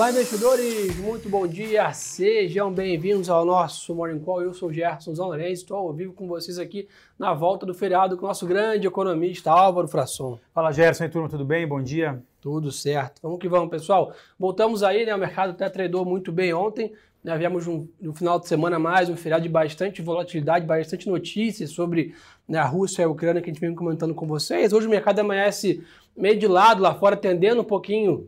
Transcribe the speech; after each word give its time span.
Olá, 0.00 0.08
investidores! 0.08 0.96
Muito 0.96 1.28
bom 1.28 1.46
dia! 1.46 1.92
Sejam 1.92 2.72
bem-vindos 2.72 3.28
ao 3.28 3.44
nosso 3.44 3.94
Morning 3.94 4.18
Call. 4.18 4.40
Eu 4.40 4.54
sou 4.54 4.70
o 4.70 4.72
Gerson 4.72 5.14
Zanorense, 5.14 5.60
estou 5.60 5.76
ao 5.76 5.92
vivo 5.92 6.14
com 6.14 6.26
vocês 6.26 6.58
aqui 6.58 6.88
na 7.18 7.34
volta 7.34 7.66
do 7.66 7.74
feriado 7.74 8.16
com 8.16 8.24
o 8.24 8.28
nosso 8.28 8.46
grande 8.46 8.86
economista 8.86 9.50
Álvaro 9.50 9.86
Frasson. 9.86 10.38
Fala, 10.54 10.72
Gerson 10.72 11.04
e 11.04 11.08
turma, 11.10 11.28
tudo 11.28 11.44
bem? 11.44 11.68
Bom 11.68 11.82
dia. 11.82 12.18
Tudo 12.40 12.72
certo. 12.72 13.20
Vamos 13.20 13.38
que 13.38 13.46
vamos, 13.46 13.68
pessoal. 13.68 14.14
Voltamos 14.38 14.82
aí, 14.82 15.04
né? 15.04 15.14
O 15.14 15.18
mercado 15.18 15.50
até 15.50 15.68
tradou 15.68 16.02
muito 16.06 16.32
bem 16.32 16.54
ontem. 16.54 16.94
Né? 17.22 17.36
Viemos 17.36 17.66
um, 17.66 17.86
no 18.00 18.14
final 18.14 18.40
de 18.40 18.48
semana 18.48 18.78
mais 18.78 19.10
um 19.10 19.16
feriado 19.18 19.42
de 19.42 19.50
bastante 19.50 20.00
volatilidade, 20.00 20.64
bastante 20.64 21.10
notícias 21.10 21.72
sobre 21.72 22.14
né, 22.48 22.58
a 22.58 22.64
Rússia 22.64 23.02
e 23.02 23.04
a 23.04 23.08
Ucrânia 23.10 23.42
que 23.42 23.50
a 23.50 23.52
gente 23.52 23.60
vem 23.60 23.74
comentando 23.74 24.14
com 24.14 24.26
vocês. 24.26 24.72
Hoje 24.72 24.86
o 24.86 24.90
mercado 24.90 25.18
amanhece 25.18 25.84
meio 26.16 26.38
de 26.38 26.46
lado 26.46 26.80
lá 26.80 26.94
fora, 26.94 27.18
tendendo 27.18 27.60
um 27.60 27.64
pouquinho 27.64 28.26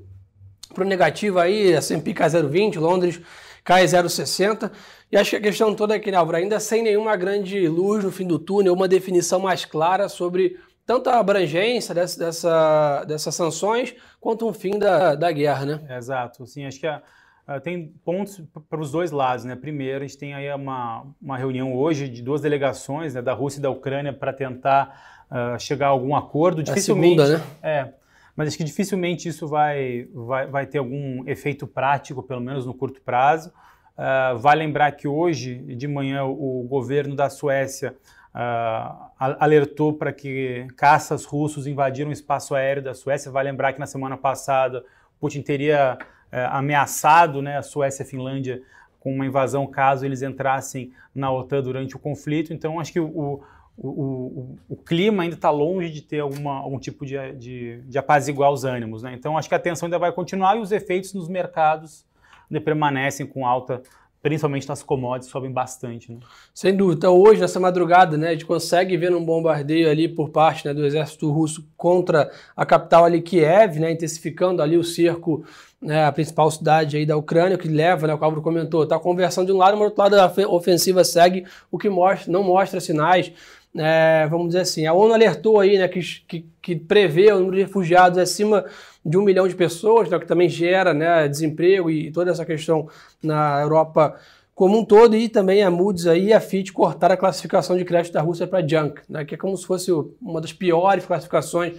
para 0.72 0.84
o 0.84 0.86
negativo 0.86 1.38
aí, 1.38 1.72
S&P 1.72 2.14
cai 2.14 2.28
0,20, 2.28 2.78
Londres 2.78 3.20
cai 3.64 3.84
0,60. 3.84 4.70
E 5.10 5.16
acho 5.16 5.30
que 5.30 5.36
a 5.36 5.40
questão 5.40 5.74
toda 5.74 5.94
aqui, 5.94 6.10
né, 6.10 6.16
Álvaro, 6.16 6.38
ainda 6.38 6.58
sem 6.58 6.82
nenhuma 6.82 7.14
grande 7.16 7.68
luz 7.68 8.02
no 8.02 8.10
fim 8.10 8.26
do 8.26 8.38
túnel, 8.38 8.72
uma 8.72 8.88
definição 8.88 9.40
mais 9.40 9.64
clara 9.64 10.08
sobre 10.08 10.58
tanto 10.86 11.10
a 11.10 11.18
abrangência 11.18 11.94
dessa, 11.94 12.18
dessa, 12.18 13.04
dessas 13.04 13.34
sanções 13.34 13.94
quanto 14.20 14.48
o 14.48 14.52
fim 14.52 14.78
da, 14.78 15.14
da 15.14 15.30
guerra, 15.30 15.66
né? 15.66 15.96
Exato. 15.96 16.46
Sim, 16.46 16.66
acho 16.66 16.80
que 16.80 16.86
a, 16.86 17.02
a, 17.46 17.60
tem 17.60 17.92
pontos 18.04 18.42
para 18.68 18.80
os 18.80 18.90
dois 18.90 19.10
lados, 19.10 19.44
né? 19.44 19.54
Primeiro, 19.54 19.98
a 19.98 20.06
gente 20.06 20.18
tem 20.18 20.34
aí 20.34 20.52
uma, 20.52 21.04
uma 21.20 21.36
reunião 21.36 21.74
hoje 21.74 22.08
de 22.08 22.22
duas 22.22 22.40
delegações, 22.40 23.14
né, 23.14 23.22
da 23.22 23.32
Rússia 23.32 23.58
e 23.58 23.62
da 23.62 23.70
Ucrânia, 23.70 24.12
para 24.12 24.32
tentar 24.32 25.24
uh, 25.30 25.58
chegar 25.58 25.86
a 25.86 25.90
algum 25.90 26.16
acordo. 26.16 26.62
Dificilmente, 26.62 27.20
é 27.20 27.22
a 27.22 27.26
segunda, 27.26 27.38
né? 27.38 27.44
É, 27.62 27.88
mas 28.36 28.48
acho 28.48 28.56
que 28.56 28.64
dificilmente 28.64 29.28
isso 29.28 29.46
vai, 29.46 30.08
vai, 30.12 30.46
vai 30.46 30.66
ter 30.66 30.78
algum 30.78 31.28
efeito 31.28 31.66
prático, 31.66 32.22
pelo 32.22 32.40
menos 32.40 32.64
no 32.64 32.74
curto 32.74 33.00
prazo. 33.02 33.52
Uh, 33.92 34.38
vale 34.38 34.64
lembrar 34.64 34.92
que 34.92 35.06
hoje 35.06 35.58
de 35.76 35.86
manhã 35.86 36.24
o 36.24 36.66
governo 36.68 37.14
da 37.14 37.28
Suécia 37.28 37.94
uh, 38.34 39.10
alertou 39.18 39.92
para 39.92 40.12
que 40.12 40.66
caças 40.76 41.24
russos 41.24 41.66
invadiram 41.66 42.08
o 42.08 42.12
espaço 42.12 42.54
aéreo 42.54 42.82
da 42.82 42.94
Suécia. 42.94 43.30
Vale 43.30 43.50
lembrar 43.50 43.74
que 43.74 43.80
na 43.80 43.86
semana 43.86 44.16
passada 44.16 44.82
Putin 45.20 45.42
teria 45.42 45.98
uh, 46.00 46.36
ameaçado 46.50 47.42
né, 47.42 47.58
a 47.58 47.62
Suécia 47.62 48.02
e 48.02 48.06
a 48.06 48.08
Finlândia 48.08 48.62
com 48.98 49.12
uma 49.12 49.26
invasão 49.26 49.66
caso 49.66 50.06
eles 50.06 50.22
entrassem 50.22 50.92
na 51.14 51.30
OTAN 51.30 51.62
durante 51.62 51.96
o 51.96 51.98
conflito. 51.98 52.52
Então 52.52 52.80
acho 52.80 52.92
que 52.92 53.00
o, 53.00 53.42
o, 53.82 53.88
o, 53.88 54.58
o, 54.70 54.76
clima 54.76 55.24
ainda 55.24 55.34
está 55.34 55.50
longe 55.50 55.90
de 55.90 56.02
ter 56.02 56.20
alguma, 56.20 56.58
algum 56.58 56.78
tipo 56.78 57.04
de, 57.04 57.16
de, 57.32 57.80
de, 57.82 57.98
apaziguar 57.98 58.52
os 58.52 58.64
ânimos. 58.64 59.02
Né? 59.02 59.14
Então, 59.14 59.36
acho 59.36 59.48
que 59.48 59.54
a 59.56 59.58
tensão 59.58 59.86
ainda 59.86 59.98
vai 59.98 60.12
continuar 60.12 60.56
e 60.56 60.60
os 60.60 60.70
efeitos 60.70 61.12
nos 61.12 61.28
mercados 61.28 62.04
ainda 62.48 62.60
permanecem 62.64 63.26
com 63.26 63.44
alta, 63.44 63.82
principalmente 64.22 64.68
nas 64.68 64.84
commodities, 64.84 65.32
sobem 65.32 65.50
bastante. 65.50 66.12
Né? 66.12 66.20
Sem 66.54 66.76
dúvida. 66.76 66.98
Então, 66.98 67.18
hoje, 67.18 67.40
nessa 67.40 67.58
madrugada, 67.58 68.16
né, 68.16 68.28
a 68.28 68.32
gente 68.32 68.46
consegue 68.46 68.96
ver 68.96 69.12
um 69.12 69.24
bombardeio 69.24 69.90
ali 69.90 70.08
por 70.08 70.30
parte 70.30 70.64
né, 70.64 70.72
do 70.72 70.86
exército 70.86 71.28
russo 71.32 71.66
contra 71.76 72.30
a 72.56 72.64
capital 72.64 73.04
ali, 73.04 73.20
Kiev, 73.20 73.80
né, 73.80 73.90
intensificando 73.90 74.62
ali 74.62 74.76
o 74.76 74.84
cerco 74.84 75.44
né, 75.82 76.04
a 76.04 76.12
principal 76.12 76.48
cidade 76.48 76.96
aí 76.96 77.04
da 77.04 77.16
Ucrânia, 77.16 77.58
que 77.58 77.66
leva, 77.66 78.06
né, 78.06 78.14
o 78.14 78.24
Álvaro 78.24 78.40
comentou, 78.40 78.84
está 78.84 78.96
conversando 79.00 79.46
de 79.46 79.52
um 79.52 79.56
lado, 79.56 79.72
mas 79.72 79.92
do 79.92 80.00
outro 80.00 80.16
lado 80.16 80.40
a 80.40 80.48
ofensiva 80.48 81.02
segue, 81.02 81.44
o 81.72 81.76
que 81.76 81.90
mostra, 81.90 82.30
não 82.30 82.44
mostra 82.44 82.78
sinais 82.78 83.32
é, 83.76 84.26
vamos 84.28 84.48
dizer 84.48 84.60
assim, 84.60 84.86
a 84.86 84.92
ONU 84.92 85.14
alertou 85.14 85.58
aí, 85.58 85.78
né, 85.78 85.88
que, 85.88 86.00
que, 86.28 86.46
que, 86.60 86.76
prevê 86.76 87.32
o 87.32 87.38
número 87.38 87.56
de 87.56 87.62
refugiados 87.62 88.18
acima 88.18 88.64
de 89.04 89.16
um 89.16 89.22
milhão 89.22 89.48
de 89.48 89.54
pessoas, 89.54 90.10
né, 90.10 90.18
que 90.18 90.26
também 90.26 90.48
gera 90.48 90.92
né, 90.92 91.26
desemprego 91.26 91.90
e 91.90 92.12
toda 92.12 92.30
essa 92.30 92.44
questão 92.44 92.88
na 93.22 93.60
Europa 93.62 94.14
como 94.54 94.78
um 94.78 94.84
todo, 94.84 95.16
e 95.16 95.28
também 95.28 95.62
a 95.62 95.70
Moody's 95.70 96.06
aí 96.06 96.26
e 96.26 96.32
a 96.32 96.40
Fitch 96.40 96.72
cortaram 96.72 97.14
a 97.14 97.16
classificação 97.16 97.76
de 97.76 97.84
crédito 97.84 98.12
da 98.12 98.20
Rússia 98.20 98.46
para 98.46 98.66
junk, 98.66 99.00
né, 99.08 99.24
que 99.24 99.34
é 99.34 99.38
como 99.38 99.56
se 99.56 99.66
fosse 99.66 99.90
uma 100.20 100.40
das 100.40 100.52
piores 100.52 101.06
classificações 101.06 101.74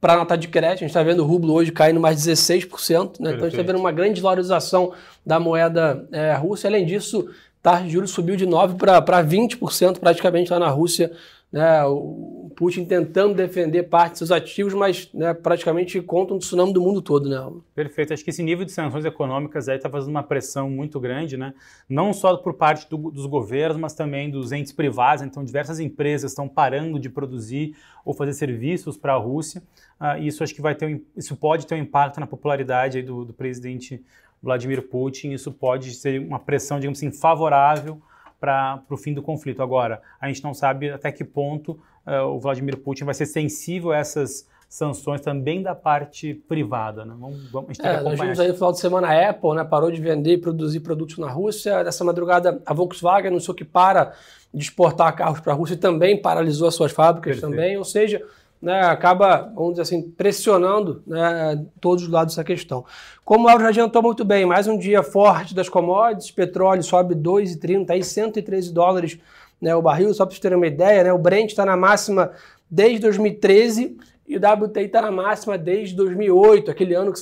para 0.00 0.16
nota 0.16 0.36
de 0.36 0.48
crédito. 0.48 0.78
A 0.78 0.80
gente 0.80 0.90
está 0.90 1.02
vendo 1.02 1.22
o 1.22 1.26
rublo 1.26 1.54
hoje 1.54 1.70
caindo 1.70 2.00
mais 2.00 2.18
16%, 2.18 3.20
né, 3.20 3.30
então 3.30 3.46
a 3.46 3.48
gente 3.48 3.60
está 3.60 3.62
vendo 3.62 3.78
uma 3.78 3.92
grande 3.92 4.20
valorização 4.20 4.92
da 5.24 5.38
moeda 5.38 6.08
é, 6.10 6.34
russa. 6.34 6.66
Além 6.66 6.84
disso, 6.84 7.28
taxa 7.68 7.84
de 7.84 7.90
juros 7.90 8.10
subiu 8.10 8.34
de 8.34 8.46
9% 8.46 9.04
para 9.04 9.22
20% 9.22 9.98
praticamente 9.98 10.50
lá 10.50 10.58
na 10.58 10.70
Rússia. 10.70 11.12
Né, 11.50 11.82
o 11.84 12.52
Putin 12.54 12.84
tentando 12.84 13.34
defender 13.34 13.84
parte 13.84 14.10
dos 14.10 14.18
seus 14.18 14.30
ativos, 14.30 14.74
mas 14.74 15.10
né, 15.14 15.32
praticamente 15.32 15.98
contra 16.02 16.34
um 16.34 16.38
tsunami 16.38 16.74
do 16.74 16.82
mundo 16.82 17.00
todo. 17.00 17.26
Né? 17.26 17.60
Perfeito. 17.74 18.12
Acho 18.12 18.22
que 18.22 18.28
esse 18.28 18.42
nível 18.42 18.66
de 18.66 18.72
sanções 18.72 19.04
econômicas 19.04 19.66
está 19.66 19.88
fazendo 19.88 20.10
uma 20.10 20.22
pressão 20.22 20.68
muito 20.68 21.00
grande, 21.00 21.38
né? 21.38 21.54
não 21.88 22.12
só 22.12 22.36
por 22.36 22.54
parte 22.54 22.88
do, 22.88 23.10
dos 23.10 23.24
governos, 23.24 23.78
mas 23.78 23.94
também 23.94 24.30
dos 24.30 24.52
entes 24.52 24.72
privados. 24.72 25.22
Então, 25.22 25.42
diversas 25.42 25.80
empresas 25.80 26.32
estão 26.32 26.46
parando 26.46 26.98
de 26.98 27.08
produzir 27.08 27.74
ou 28.04 28.12
fazer 28.12 28.34
serviços 28.34 28.98
para 28.98 29.14
a 29.14 29.18
Rússia. 29.18 29.62
Uh, 29.98 30.22
isso 30.22 30.42
acho 30.42 30.54
que 30.54 30.60
vai 30.60 30.74
ter 30.74 30.86
um, 30.86 31.00
isso 31.16 31.34
pode 31.34 31.66
ter 31.66 31.74
um 31.74 31.78
impacto 31.78 32.20
na 32.20 32.26
popularidade 32.26 33.02
do, 33.02 33.24
do 33.24 33.32
presidente 33.32 34.02
Vladimir 34.42 34.88
Putin, 34.88 35.30
isso 35.30 35.52
pode 35.52 35.94
ser 35.94 36.20
uma 36.20 36.38
pressão, 36.38 36.78
digamos 36.78 36.98
assim, 36.98 37.10
favorável 37.10 38.00
para 38.40 38.82
o 38.90 38.96
fim 38.96 39.12
do 39.12 39.22
conflito. 39.22 39.62
Agora, 39.62 40.00
a 40.20 40.28
gente 40.28 40.42
não 40.44 40.54
sabe 40.54 40.90
até 40.90 41.10
que 41.10 41.24
ponto 41.24 41.78
uh, 42.06 42.26
o 42.26 42.38
Vladimir 42.38 42.76
Putin 42.78 43.04
vai 43.04 43.14
ser 43.14 43.26
sensível 43.26 43.90
a 43.90 43.96
essas 43.96 44.46
sanções 44.68 45.20
também 45.22 45.62
da 45.62 45.74
parte 45.74 46.34
privada. 46.46 47.04
Né? 47.04 47.14
Vamos, 47.18 47.50
vamos, 47.50 47.70
a 47.70 47.72
gente 47.72 47.86
é, 47.86 48.00
nós 48.02 48.20
vimos 48.20 48.38
aí 48.38 48.48
no 48.48 48.54
final 48.54 48.70
de 48.70 48.78
semana 48.78 49.08
a 49.08 49.30
Apple 49.30 49.54
né, 49.54 49.64
parou 49.64 49.90
de 49.90 50.00
vender 50.00 50.34
e 50.34 50.38
produzir 50.38 50.80
produtos 50.80 51.16
na 51.18 51.30
Rússia. 51.30 51.82
Nessa 51.82 52.04
madrugada, 52.04 52.60
a 52.66 52.74
Volkswagen 52.74 53.28
anunciou 53.28 53.54
que 53.54 53.64
para 53.64 54.12
de 54.52 54.62
exportar 54.62 55.14
carros 55.16 55.40
para 55.40 55.52
a 55.52 55.56
Rússia 55.56 55.74
e 55.74 55.78
também 55.78 56.20
paralisou 56.20 56.68
as 56.68 56.74
suas 56.74 56.92
fábricas 56.92 57.40
Perfeito. 57.40 57.50
também. 57.50 57.78
Ou 57.78 57.84
seja, 57.84 58.22
né, 58.60 58.80
acaba, 58.80 59.52
vamos 59.54 59.72
dizer 59.72 59.82
assim, 59.82 60.02
pressionando 60.02 61.02
né, 61.06 61.64
todos 61.80 62.04
os 62.04 62.10
lados 62.10 62.34
dessa 62.34 62.44
questão. 62.44 62.84
Como 63.24 63.44
o 63.44 63.46
Lauro 63.46 63.62
já 63.62 63.68
adiantou 63.68 64.02
muito 64.02 64.24
bem, 64.24 64.44
mais 64.44 64.66
um 64.66 64.76
dia 64.76 65.02
forte 65.02 65.54
das 65.54 65.68
commodities, 65.68 66.30
petróleo 66.30 66.82
sobe 66.82 67.14
2,30, 67.14 67.90
aí 67.90 68.02
113 68.02 68.72
dólares 68.72 69.18
né, 69.60 69.74
o 69.74 69.82
barril, 69.82 70.12
só 70.12 70.24
para 70.24 70.32
vocês 70.32 70.40
terem 70.40 70.56
uma 70.56 70.66
ideia, 70.66 71.04
né, 71.04 71.12
o 71.12 71.18
Brent 71.18 71.50
está 71.50 71.64
na 71.64 71.76
máxima 71.76 72.32
desde 72.70 73.00
2013 73.00 73.96
e 74.26 74.36
o 74.36 74.40
WTI 74.40 74.84
está 74.84 75.00
na 75.00 75.10
máxima 75.10 75.56
desde 75.56 75.96
2008, 75.96 76.70
aquele 76.70 76.94
ano 76.94 77.12
que 77.12 77.20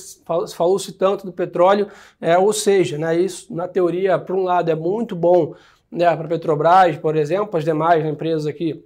falou-se 0.55 0.91
tanto 0.91 1.25
do 1.25 1.31
petróleo, 1.31 1.87
é, 2.19 2.37
ou 2.37 2.51
seja, 2.51 2.97
né, 2.97 3.17
isso 3.17 3.53
na 3.53 3.67
teoria, 3.67 4.19
por 4.19 4.35
um 4.35 4.43
lado, 4.43 4.69
é 4.69 4.75
muito 4.75 5.15
bom 5.15 5.53
né, 5.91 6.05
para 6.15 6.25
a 6.25 6.29
Petrobras, 6.29 6.97
por 6.97 7.15
exemplo, 7.15 7.57
as 7.57 7.63
demais 7.63 8.05
empresas 8.05 8.45
aqui 8.45 8.83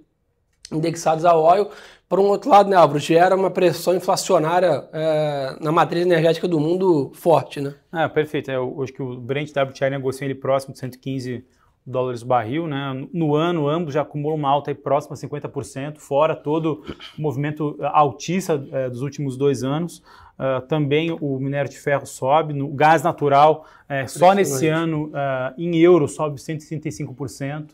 indexadas 0.72 1.24
ao 1.24 1.42
óleo, 1.42 1.68
por 2.08 2.20
um 2.20 2.24
outro 2.24 2.50
lado, 2.50 2.68
né, 2.68 2.76
Álvaro, 2.76 2.98
gera 2.98 3.34
uma 3.34 3.50
pressão 3.50 3.94
inflacionária 3.96 4.86
é, 4.92 5.56
na 5.60 5.72
matriz 5.72 6.04
energética 6.04 6.46
do 6.46 6.60
mundo 6.60 7.10
forte, 7.14 7.58
né? 7.58 7.74
Ah, 7.90 8.06
perfeito. 8.08 8.50
É, 8.50 8.56
acho 8.56 8.92
que 8.92 9.02
o 9.02 9.16
Brent 9.16 9.50
WTI 9.50 9.88
negocia 9.88 10.26
ele 10.26 10.34
próximo 10.34 10.74
de 10.74 10.80
115 10.80 11.42
dólares 11.86 12.22
o 12.22 12.26
barril, 12.26 12.66
né? 12.66 13.08
No 13.12 13.34
ano, 13.34 13.66
ambos 13.68 13.94
já 13.94 14.02
acumulam 14.02 14.36
uma 14.36 14.48
alta 14.48 14.70
aí 14.70 14.74
próxima 14.74 15.14
a 15.14 15.18
50%, 15.18 15.96
fora 15.96 16.36
todo 16.36 16.84
o 17.18 17.22
movimento 17.22 17.76
altista 17.80 18.62
é, 18.70 18.88
dos 18.88 19.00
últimos 19.00 19.36
dois 19.36 19.64
anos. 19.64 20.02
Uh, 20.38 20.60
também 20.66 21.16
o 21.20 21.38
minério 21.38 21.70
de 21.70 21.78
ferro 21.78 22.04
sobe, 22.04 22.52
no 22.52 22.68
gás 22.68 23.02
natural, 23.02 23.66
é, 23.88 24.06
só 24.06 24.32
nesse 24.32 24.66
ano, 24.66 25.06
uh, 25.08 25.54
em 25.56 25.76
euro, 25.76 26.08
sobe 26.08 26.40
165%. 26.40 27.70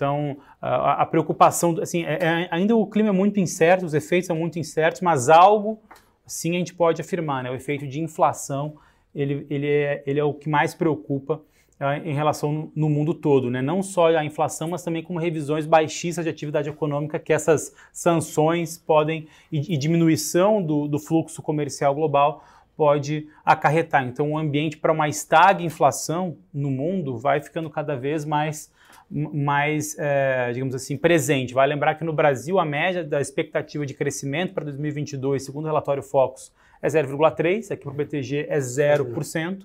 Então, 0.00 0.38
a, 0.62 1.02
a 1.02 1.06
preocupação, 1.06 1.76
assim, 1.78 2.04
é, 2.04 2.14
é, 2.22 2.48
ainda 2.50 2.74
o 2.74 2.86
clima 2.86 3.10
é 3.10 3.12
muito 3.12 3.38
incerto, 3.38 3.84
os 3.84 3.92
efeitos 3.92 4.28
são 4.28 4.34
muito 4.34 4.58
incertos, 4.58 5.02
mas 5.02 5.28
algo, 5.28 5.78
sim, 6.26 6.52
a 6.52 6.58
gente 6.58 6.72
pode 6.72 7.02
afirmar, 7.02 7.44
né? 7.44 7.50
O 7.50 7.54
efeito 7.54 7.86
de 7.86 8.00
inflação, 8.00 8.76
ele, 9.14 9.46
ele, 9.50 9.66
é, 9.68 10.02
ele 10.06 10.18
é 10.18 10.24
o 10.24 10.32
que 10.32 10.48
mais 10.48 10.74
preocupa 10.74 11.34
uh, 11.78 12.02
em 12.02 12.14
relação 12.14 12.72
no 12.74 12.88
mundo 12.88 13.12
todo, 13.12 13.50
né? 13.50 13.60
Não 13.60 13.82
só 13.82 14.06
a 14.06 14.24
inflação, 14.24 14.70
mas 14.70 14.82
também 14.82 15.02
com 15.02 15.18
revisões 15.18 15.66
baixíssimas 15.66 16.24
de 16.24 16.30
atividade 16.30 16.70
econômica 16.70 17.18
que 17.18 17.34
essas 17.34 17.74
sanções 17.92 18.78
podem, 18.78 19.28
e, 19.52 19.74
e 19.74 19.76
diminuição 19.76 20.62
do, 20.62 20.88
do 20.88 20.98
fluxo 20.98 21.42
comercial 21.42 21.94
global 21.94 22.42
pode 22.80 23.28
acarretar. 23.44 24.06
Então, 24.06 24.32
o 24.32 24.38
ambiente 24.38 24.78
para 24.78 24.90
uma 24.90 25.06
estag 25.06 25.62
inflação 25.62 26.38
no 26.50 26.70
mundo 26.70 27.18
vai 27.18 27.38
ficando 27.38 27.68
cada 27.68 27.94
vez 27.94 28.24
mais 28.24 28.72
mais, 29.10 29.98
é, 29.98 30.50
digamos 30.52 30.74
assim, 30.74 30.96
presente. 30.96 31.52
Vai 31.52 31.66
lembrar 31.66 31.96
que 31.96 32.04
no 32.04 32.12
Brasil 32.12 32.58
a 32.58 32.64
média 32.64 33.04
da 33.04 33.20
expectativa 33.20 33.84
de 33.84 33.92
crescimento 33.92 34.54
para 34.54 34.64
2022, 34.64 35.44
segundo 35.44 35.64
o 35.64 35.66
relatório 35.66 36.02
Focus, 36.02 36.50
é 36.80 36.88
0,3%, 36.88 37.70
aqui 37.70 37.82
para 37.82 37.92
o 37.92 37.94
BTG 37.94 38.46
é 38.48 38.58
0%, 38.58 39.64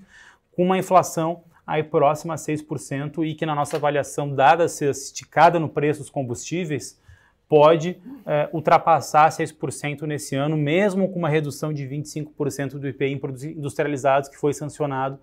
com 0.54 0.64
uma 0.64 0.78
inflação 0.78 1.44
aí 1.66 1.84
próxima 1.84 2.34
a 2.34 2.38
6% 2.38 3.26
e 3.26 3.34
que 3.34 3.46
na 3.46 3.56
nossa 3.56 3.78
avaliação, 3.78 4.36
dada 4.36 4.68
ser 4.68 4.90
esticada 4.90 5.58
no 5.58 5.70
preço 5.70 6.02
dos 6.02 6.10
combustíveis, 6.10 7.00
pode 7.48 7.98
é, 8.26 8.50
ultrapassar 8.52 9.30
6% 9.30 10.02
nesse 10.04 10.36
ano, 10.36 10.58
mesmo 10.58 11.10
com 11.10 11.20
uma 11.20 11.30
redução 11.30 11.72
de 11.72 11.86
25% 11.88 12.80
do 12.80 12.88
IPI 12.88 13.14
em 13.14 13.18
produtos 13.18 13.44
industrializados 13.44 14.30
que 14.30 14.38
foi 14.38 14.54
sancionado 14.54 15.20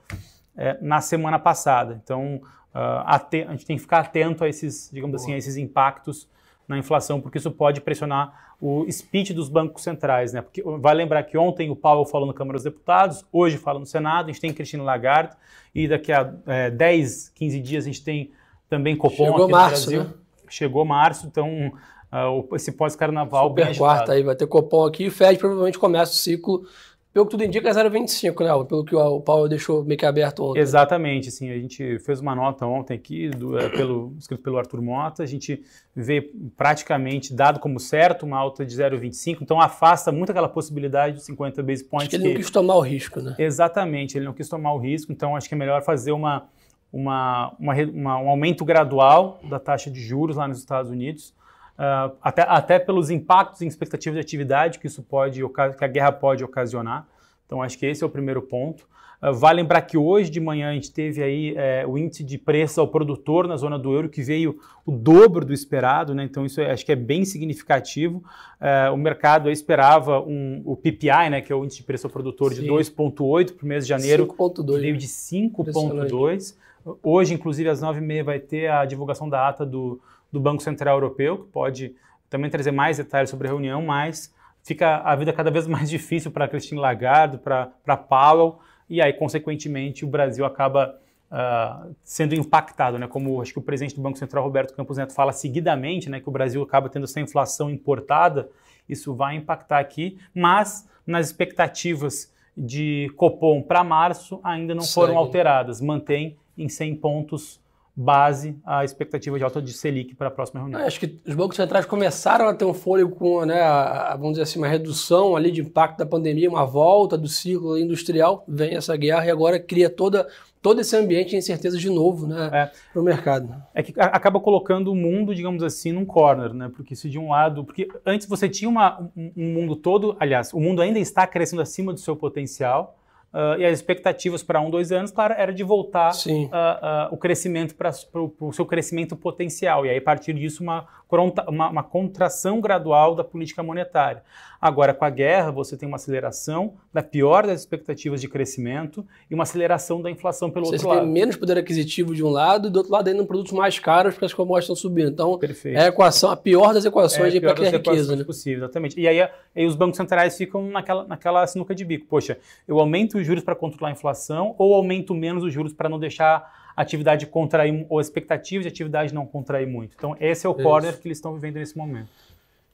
é, 0.56 0.78
na 0.80 1.00
semana 1.00 1.38
passada. 1.38 2.00
Então, 2.02 2.40
uh, 2.74 3.02
a 3.06 3.20
gente 3.50 3.66
tem 3.66 3.76
que 3.76 3.82
ficar 3.82 4.00
atento 4.00 4.44
a 4.44 4.48
esses, 4.48 4.90
digamos 4.92 5.16
Boa. 5.16 5.24
assim, 5.24 5.34
a 5.34 5.36
esses 5.36 5.56
impactos 5.56 6.28
na 6.68 6.78
inflação, 6.78 7.20
porque 7.20 7.38
isso 7.38 7.50
pode 7.50 7.80
pressionar 7.80 8.54
o 8.60 8.86
speech 8.90 9.34
dos 9.34 9.48
bancos 9.48 9.82
centrais, 9.82 10.32
né? 10.32 10.40
Porque 10.40 10.62
vai 10.62 10.94
lembrar 10.94 11.24
que 11.24 11.36
ontem 11.36 11.68
o 11.68 11.74
Powell 11.74 12.06
falou 12.06 12.28
na 12.28 12.32
Câmara 12.32 12.56
dos 12.56 12.62
Deputados, 12.62 13.24
hoje 13.32 13.58
fala 13.58 13.80
no 13.80 13.86
Senado, 13.86 14.26
a 14.26 14.32
gente 14.32 14.40
tem 14.40 14.52
Cristina 14.54 14.84
Lagarde 14.84 15.34
e 15.74 15.88
daqui 15.88 16.12
a 16.12 16.32
é, 16.46 16.70
10, 16.70 17.30
15 17.30 17.60
dias 17.60 17.84
a 17.84 17.86
gente 17.88 18.04
tem 18.04 18.30
também 18.68 18.96
Copom 18.96 19.24
Chegou 19.24 19.42
aqui 19.42 19.52
março, 19.52 19.90
no 19.90 19.96
Brasil. 19.96 20.04
Né? 20.04 20.22
Chegou 20.48 20.84
março, 20.84 21.26
então 21.26 21.72
uh, 22.12 22.54
esse 22.54 22.72
pós-carnaval 22.72 23.50
bem 23.50 23.74
quarta 23.74 24.12
aí, 24.12 24.22
vai 24.22 24.36
ter 24.36 24.46
Copom 24.46 24.86
aqui 24.86 25.04
e 25.04 25.08
o 25.08 25.12
Fed 25.12 25.38
provavelmente 25.38 25.78
começa 25.78 26.12
o 26.12 26.16
ciclo 26.16 26.64
pelo 27.12 27.26
que 27.26 27.32
tudo 27.32 27.44
indica, 27.44 27.68
é 27.68 27.72
0,25, 27.72 28.42
né? 28.42 28.64
Pelo 28.66 28.84
que 28.84 28.96
o 28.96 29.20
Paulo 29.20 29.46
deixou 29.46 29.84
meio 29.84 29.98
que 29.98 30.06
aberto 30.06 30.44
ontem. 30.44 30.60
Exatamente, 30.60 31.30
sim. 31.30 31.50
A 31.50 31.58
gente 31.58 31.98
fez 31.98 32.20
uma 32.20 32.34
nota 32.34 32.64
ontem 32.64 32.94
aqui, 32.94 33.28
do, 33.28 33.58
é, 33.58 33.68
pelo, 33.68 34.14
escrito 34.18 34.42
pelo 34.42 34.56
Arthur 34.56 34.80
Mota. 34.80 35.22
A 35.22 35.26
gente 35.26 35.62
vê 35.94 36.22
praticamente 36.56 37.34
dado 37.34 37.60
como 37.60 37.78
certo 37.78 38.24
uma 38.24 38.38
alta 38.38 38.64
de 38.64 38.74
0,25, 38.74 39.42
então 39.42 39.60
afasta 39.60 40.10
muito 40.10 40.30
aquela 40.30 40.48
possibilidade 40.48 41.16
de 41.16 41.24
50 41.24 41.62
base 41.62 41.84
points. 41.84 42.06
Acho 42.06 42.10
que 42.10 42.16
ele 42.16 42.22
que... 42.22 42.28
não 42.30 42.36
quis 42.36 42.50
tomar 42.50 42.76
o 42.76 42.80
risco, 42.80 43.20
né? 43.20 43.34
Exatamente, 43.38 44.16
ele 44.16 44.24
não 44.24 44.32
quis 44.32 44.48
tomar 44.48 44.72
o 44.72 44.78
risco, 44.78 45.12
então 45.12 45.36
acho 45.36 45.46
que 45.46 45.54
é 45.54 45.58
melhor 45.58 45.82
fazer 45.82 46.12
uma, 46.12 46.48
uma, 46.90 47.54
uma, 47.60 47.74
uma 47.74 48.18
um 48.22 48.28
aumento 48.30 48.64
gradual 48.64 49.38
da 49.50 49.58
taxa 49.58 49.90
de 49.90 50.00
juros 50.00 50.36
lá 50.36 50.48
nos 50.48 50.58
Estados 50.58 50.90
Unidos 50.90 51.34
uh, 51.78 52.16
até, 52.22 52.42
até 52.42 52.78
pelos 52.78 53.10
impactos 53.10 53.62
em 53.62 53.66
expectativas 53.66 54.16
de 54.16 54.20
atividade 54.20 54.78
que 54.78 54.86
isso 54.86 55.02
pode, 55.02 55.42
que 55.78 55.84
a 55.84 55.88
guerra 55.88 56.12
pode 56.12 56.44
ocasionar. 56.44 57.06
Então, 57.46 57.62
acho 57.62 57.78
que 57.78 57.86
esse 57.86 58.02
é 58.02 58.06
o 58.06 58.10
primeiro 58.10 58.40
ponto. 58.40 58.86
Uh, 59.22 59.32
vale 59.32 59.60
lembrar 59.60 59.82
que 59.82 59.96
hoje 59.96 60.30
de 60.30 60.40
manhã 60.40 60.70
a 60.70 60.72
gente 60.74 60.90
teve 60.90 61.22
aí 61.22 61.54
é, 61.56 61.86
o 61.86 61.96
índice 61.96 62.24
de 62.24 62.36
preço 62.36 62.80
ao 62.80 62.88
produtor 62.88 63.46
na 63.46 63.56
zona 63.56 63.78
do 63.78 63.92
euro 63.92 64.08
que 64.08 64.20
veio 64.20 64.58
o 64.84 64.90
dobro 64.90 65.44
do 65.44 65.52
esperado, 65.52 66.12
né? 66.12 66.24
Então 66.24 66.44
isso 66.44 66.60
é, 66.60 66.72
acho 66.72 66.84
que 66.84 66.90
é 66.90 66.96
bem 66.96 67.24
significativo. 67.24 68.24
Uh, 68.60 68.92
o 68.92 68.96
mercado 68.96 69.48
esperava 69.48 70.20
um, 70.20 70.60
o 70.64 70.76
PPI, 70.76 71.30
né, 71.30 71.40
que 71.40 71.52
é 71.52 71.54
o 71.54 71.64
índice 71.64 71.78
de 71.78 71.84
preço 71.84 72.06
ao 72.06 72.10
produtor, 72.10 72.52
Sim. 72.52 72.62
de 72.62 72.68
2,8 72.68 73.54
para 73.54 73.64
o 73.64 73.68
mês 73.68 73.84
de 73.84 73.90
janeiro, 73.90 74.26
5,2. 74.26 74.80
veio 74.80 74.96
de 74.96 75.06
5,2. 75.06 76.56
Hoje, 77.02 77.34
inclusive, 77.34 77.68
às 77.68 77.80
9h30 77.80 78.24
vai 78.24 78.40
ter 78.40 78.68
a 78.68 78.84
divulgação 78.84 79.28
da 79.28 79.48
ata 79.48 79.64
do, 79.64 80.00
do 80.32 80.40
Banco 80.40 80.62
Central 80.62 80.96
Europeu, 80.96 81.38
que 81.38 81.48
pode 81.50 81.94
também 82.30 82.50
trazer 82.50 82.72
mais 82.72 82.96
detalhes 82.96 83.28
sobre 83.28 83.46
a 83.46 83.50
reunião, 83.50 83.82
mas 83.82 84.34
fica 84.64 84.96
a 84.98 85.14
vida 85.14 85.32
cada 85.32 85.50
vez 85.50 85.66
mais 85.68 85.90
difícil 85.90 86.30
para 86.30 86.48
Christine 86.48 86.80
Lagarde, 86.80 87.38
para 87.38 87.96
Powell, 87.96 88.58
e 88.88 89.00
aí, 89.00 89.12
consequentemente, 89.12 90.04
o 90.04 90.08
Brasil 90.08 90.44
acaba 90.44 90.98
uh, 91.30 91.94
sendo 92.02 92.34
impactado, 92.34 92.98
né? 92.98 93.06
Como 93.06 93.40
acho 93.40 93.52
que 93.52 93.58
o 93.58 93.62
presidente 93.62 93.94
do 93.94 94.02
Banco 94.02 94.18
Central, 94.18 94.44
Roberto 94.44 94.74
Campos 94.74 94.98
Neto, 94.98 95.14
fala 95.14 95.32
seguidamente, 95.32 96.10
né? 96.10 96.20
Que 96.20 96.28
o 96.28 96.32
Brasil 96.32 96.62
acaba 96.62 96.88
tendo 96.88 97.04
essa 97.04 97.20
inflação 97.20 97.70
importada, 97.70 98.50
isso 98.88 99.14
vai 99.14 99.36
impactar 99.36 99.78
aqui, 99.78 100.18
mas 100.34 100.88
nas 101.06 101.26
expectativas 101.26 102.32
de 102.56 103.10
Copom 103.16 103.62
para 103.62 103.82
março 103.82 104.40
ainda 104.44 104.74
não 104.74 104.82
Segue. 104.82 104.94
foram 104.94 105.16
alteradas, 105.16 105.80
mantém 105.80 106.36
em 106.56 106.68
100 106.68 106.96
pontos 106.96 107.60
base 107.94 108.58
a 108.64 108.84
expectativa 108.84 109.36
de 109.36 109.44
alta 109.44 109.60
de 109.60 109.72
Selic 109.72 110.14
para 110.14 110.28
a 110.28 110.30
próxima 110.30 110.60
reunião. 110.60 110.80
acho 110.80 110.98
que 110.98 111.20
os 111.26 111.34
bancos 111.34 111.56
centrais 111.56 111.84
começaram 111.84 112.48
a 112.48 112.54
ter 112.54 112.64
um 112.64 112.72
fôlego 112.72 113.14
com, 113.14 113.44
né, 113.44 113.60
a, 113.60 114.16
vamos 114.16 114.32
dizer 114.32 114.42
assim, 114.42 114.58
uma 114.58 114.68
redução 114.68 115.36
ali 115.36 115.50
de 115.50 115.60
impacto 115.60 115.98
da 115.98 116.06
pandemia, 116.06 116.48
uma 116.48 116.64
volta 116.64 117.18
do 117.18 117.28
ciclo 117.28 117.78
industrial, 117.78 118.44
vem 118.48 118.74
essa 118.74 118.96
guerra 118.96 119.26
e 119.26 119.30
agora 119.30 119.60
cria 119.60 119.90
toda 119.90 120.26
todo 120.62 120.80
esse 120.80 120.96
ambiente 120.96 121.30
de 121.30 121.36
incerteza 121.36 121.76
de 121.76 121.90
novo 121.90 122.26
né, 122.26 122.48
é. 122.52 122.70
para 122.92 123.02
o 123.02 123.04
mercado. 123.04 123.52
É 123.74 123.82
que 123.82 123.92
acaba 123.98 124.38
colocando 124.38 124.92
o 124.92 124.94
mundo, 124.94 125.34
digamos 125.34 125.62
assim, 125.62 125.90
num 125.90 126.06
corner, 126.06 126.54
né? 126.54 126.70
Porque 126.74 126.94
se 126.94 127.10
de 127.10 127.18
um 127.18 127.30
lado. 127.30 127.64
Porque 127.64 127.88
antes 128.06 128.28
você 128.28 128.48
tinha 128.48 128.68
uma, 128.68 129.00
um, 129.16 129.32
um 129.36 129.52
mundo 129.54 129.74
todo, 129.74 130.16
aliás, 130.20 130.52
o 130.54 130.60
mundo 130.60 130.80
ainda 130.80 131.00
está 131.00 131.26
crescendo 131.26 131.60
acima 131.60 131.92
do 131.92 131.98
seu 131.98 132.14
potencial. 132.14 132.96
Uh, 133.32 133.58
e 133.58 133.64
as 133.64 133.78
expectativas 133.78 134.42
para 134.42 134.60
um, 134.60 134.68
dois 134.68 134.92
anos, 134.92 135.10
claro, 135.10 135.32
era 135.36 135.54
de 135.54 135.64
voltar 135.64 136.12
uh, 136.12 136.30
uh, 136.30 137.14
o 137.14 137.16
crescimento 137.16 137.74
para 137.74 137.90
o 138.14 138.52
seu 138.52 138.66
crescimento 138.66 139.16
potencial. 139.16 139.86
E 139.86 139.90
aí, 139.90 139.96
a 139.96 140.02
partir 140.02 140.34
disso, 140.34 140.62
uma, 140.62 140.86
uma, 141.20 141.68
uma, 141.68 141.82
contração 141.82 142.60
gradual 142.60 143.14
da 143.14 143.24
política 143.24 143.62
monetária. 143.62 144.22
Agora, 144.60 144.94
com 144.94 145.04
a 145.04 145.10
guerra, 145.10 145.50
você 145.50 145.76
tem 145.76 145.88
uma 145.88 145.96
aceleração 145.96 146.74
da 146.92 147.02
pior 147.02 147.46
das 147.46 147.60
expectativas 147.60 148.20
de 148.20 148.28
crescimento 148.28 149.04
e 149.28 149.34
uma 149.34 149.42
aceleração 149.42 150.00
da 150.00 150.10
inflação 150.10 150.50
pelo 150.50 150.66
você 150.66 150.74
outro 150.74 150.88
lado. 150.88 150.98
Você 151.00 151.04
tem 151.04 151.12
menos 151.12 151.36
poder 151.36 151.58
aquisitivo 151.58 152.14
de 152.14 152.22
um 152.22 152.28
lado 152.28 152.68
e 152.68 152.70
do 152.70 152.76
outro 152.76 152.92
lado 152.92 153.08
ainda 153.08 153.24
produtos 153.24 153.52
mais 153.52 153.78
caros 153.78 154.14
porque 154.14 154.24
as 154.24 154.32
commodities 154.32 154.64
estão 154.64 154.76
subindo. 154.76 155.10
Então, 155.10 155.36
Perfeito. 155.36 155.76
é 155.76 155.84
a 155.84 155.88
equação, 155.88 156.30
a 156.30 156.36
pior 156.36 156.72
das 156.72 156.84
equações 156.84 157.34
é 157.34 157.40
para 157.40 157.54
criar 157.54 157.70
riqueza. 157.70 158.14
Né? 158.14 158.24
possível, 158.24 158.64
exatamente. 158.64 159.00
E 159.00 159.08
aí, 159.08 159.20
aí 159.20 159.66
os 159.66 159.74
bancos 159.74 159.96
centrais 159.96 160.36
ficam 160.36 160.70
naquela, 160.70 161.04
naquela 161.04 161.46
sinuca 161.46 161.74
de 161.74 161.84
bico. 161.84 162.06
Poxa, 162.06 162.38
eu 162.68 162.78
aumento 162.78 163.18
os 163.18 163.26
juros 163.26 163.42
para 163.42 163.56
controlar 163.56 163.88
a 163.88 163.92
inflação 163.92 164.54
ou 164.58 164.74
aumento 164.74 165.12
menos 165.12 165.42
os 165.42 165.52
juros 165.52 165.72
para 165.72 165.88
não 165.88 165.98
deixar 165.98 166.61
a 166.76 166.82
atividade 166.82 167.26
contrair, 167.26 167.86
ou 167.88 167.98
a 167.98 168.02
expectativa 168.02 168.62
de 168.62 168.68
atividade 168.68 169.14
não 169.14 169.26
contrair 169.26 169.66
muito. 169.66 169.94
Então, 169.96 170.16
esse 170.20 170.46
é 170.46 170.48
o 170.48 170.52
Isso. 170.52 170.62
corner 170.62 170.98
que 170.98 171.08
eles 171.08 171.18
estão 171.18 171.34
vivendo 171.34 171.56
nesse 171.56 171.76
momento. 171.76 172.08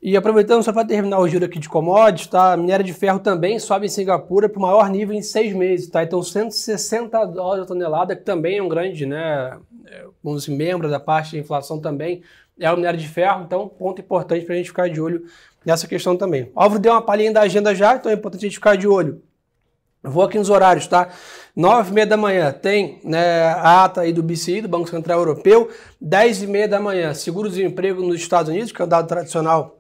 E 0.00 0.16
aproveitando 0.16 0.62
só 0.62 0.72
para 0.72 0.86
terminar 0.86 1.18
o 1.18 1.26
giro 1.26 1.44
aqui 1.44 1.58
de 1.58 1.68
commodities, 1.68 2.28
tá? 2.28 2.52
A 2.52 2.56
minério 2.56 2.84
de 2.84 2.92
ferro 2.92 3.18
também 3.18 3.58
sobe 3.58 3.86
em 3.86 3.88
Singapura 3.88 4.48
para 4.48 4.58
o 4.58 4.62
maior 4.62 4.88
nível 4.88 5.12
em 5.14 5.22
seis 5.22 5.52
meses, 5.52 5.88
tá? 5.88 6.04
Então 6.04 6.22
160 6.22 7.24
dólares 7.26 7.64
a 7.64 7.66
tonelada, 7.66 8.14
que 8.14 8.22
também 8.22 8.58
é 8.58 8.62
um 8.62 8.68
grande, 8.68 9.04
né? 9.04 9.58
Vamos 10.22 10.44
dizer, 10.44 10.56
membro 10.56 10.88
da 10.88 11.00
parte 11.00 11.32
de 11.32 11.38
inflação 11.38 11.80
também, 11.80 12.22
é 12.60 12.70
o 12.70 12.76
minério 12.76 12.98
de 12.98 13.08
ferro, 13.08 13.42
então 13.44 13.68
ponto 13.68 14.00
importante 14.00 14.44
para 14.44 14.54
a 14.54 14.58
gente 14.58 14.68
ficar 14.68 14.88
de 14.88 15.00
olho 15.00 15.24
nessa 15.66 15.88
questão 15.88 16.16
também. 16.16 16.44
O 16.54 16.60
Álvaro 16.60 16.80
deu 16.80 16.92
uma 16.92 17.02
palhinha 17.02 17.32
da 17.32 17.40
agenda 17.40 17.74
já, 17.74 17.96
então 17.96 18.10
é 18.10 18.14
importante 18.14 18.42
a 18.42 18.48
gente 18.48 18.54
ficar 18.54 18.76
de 18.76 18.86
olho. 18.86 19.20
Vou 20.08 20.22
aqui 20.22 20.38
nos 20.38 20.50
horários, 20.50 20.86
tá? 20.86 21.08
Nove 21.54 21.90
e 21.90 21.94
meia 21.94 22.06
da 22.06 22.16
manhã 22.16 22.52
tem 22.52 23.00
né, 23.02 23.44
a 23.44 23.84
ata 23.84 24.02
aí 24.02 24.12
do 24.12 24.22
BCI, 24.22 24.62
do 24.62 24.68
Banco 24.68 24.88
Central 24.88 25.18
Europeu. 25.18 25.68
Dez 26.00 26.42
e 26.42 26.46
meia 26.46 26.68
da 26.68 26.80
manhã, 26.80 27.12
seguro-desemprego 27.14 28.02
nos 28.02 28.16
Estados 28.20 28.48
Unidos, 28.50 28.72
que 28.72 28.80
é 28.80 28.84
o 28.84 28.88
dado 28.88 29.08
tradicional 29.08 29.78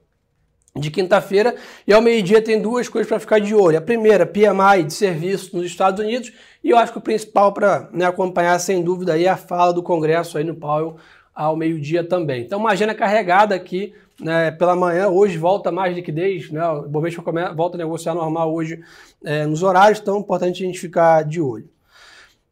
de 0.76 0.90
quinta-feira, 0.90 1.54
e 1.86 1.92
ao 1.92 2.00
meio-dia 2.00 2.40
tem 2.40 2.60
duas 2.60 2.88
coisas 2.88 3.08
para 3.08 3.18
ficar 3.18 3.40
de 3.40 3.54
olho. 3.54 3.78
A 3.78 3.80
primeira, 3.80 4.26
PMI 4.26 4.84
de 4.86 4.94
serviço 4.94 5.56
nos 5.56 5.66
Estados 5.66 6.04
Unidos, 6.04 6.32
e 6.62 6.70
eu 6.70 6.78
acho 6.78 6.92
que 6.92 6.98
o 6.98 7.02
principal 7.02 7.52
para 7.52 7.88
né, 7.92 8.04
acompanhar, 8.04 8.58
sem 8.58 8.82
dúvida, 8.82 9.14
aí 9.14 9.24
é 9.24 9.28
a 9.28 9.36
fala 9.36 9.72
do 9.72 9.82
Congresso 9.82 10.38
aí 10.38 10.44
no 10.44 10.54
Powell 10.54 10.96
ao 11.34 11.56
meio-dia 11.56 12.02
também. 12.02 12.42
Então, 12.42 12.58
uma 12.58 12.70
agenda 12.70 12.94
carregada 12.94 13.54
aqui 13.54 13.94
né, 14.20 14.50
pela 14.50 14.74
manhã, 14.74 15.08
hoje 15.08 15.38
volta 15.38 15.70
mais 15.70 15.94
liquidez, 15.94 16.50
né, 16.50 16.66
o 16.68 16.88
Bovespa 16.88 17.22
volta 17.54 17.76
a 17.76 17.78
negociar 17.78 18.14
normal 18.14 18.52
hoje 18.52 18.82
é, 19.24 19.46
nos 19.46 19.62
horários, 19.62 20.00
então 20.00 20.16
é 20.16 20.20
importante 20.20 20.62
a 20.62 20.66
gente 20.66 20.78
ficar 20.78 21.24
de 21.24 21.40
olho. 21.40 21.68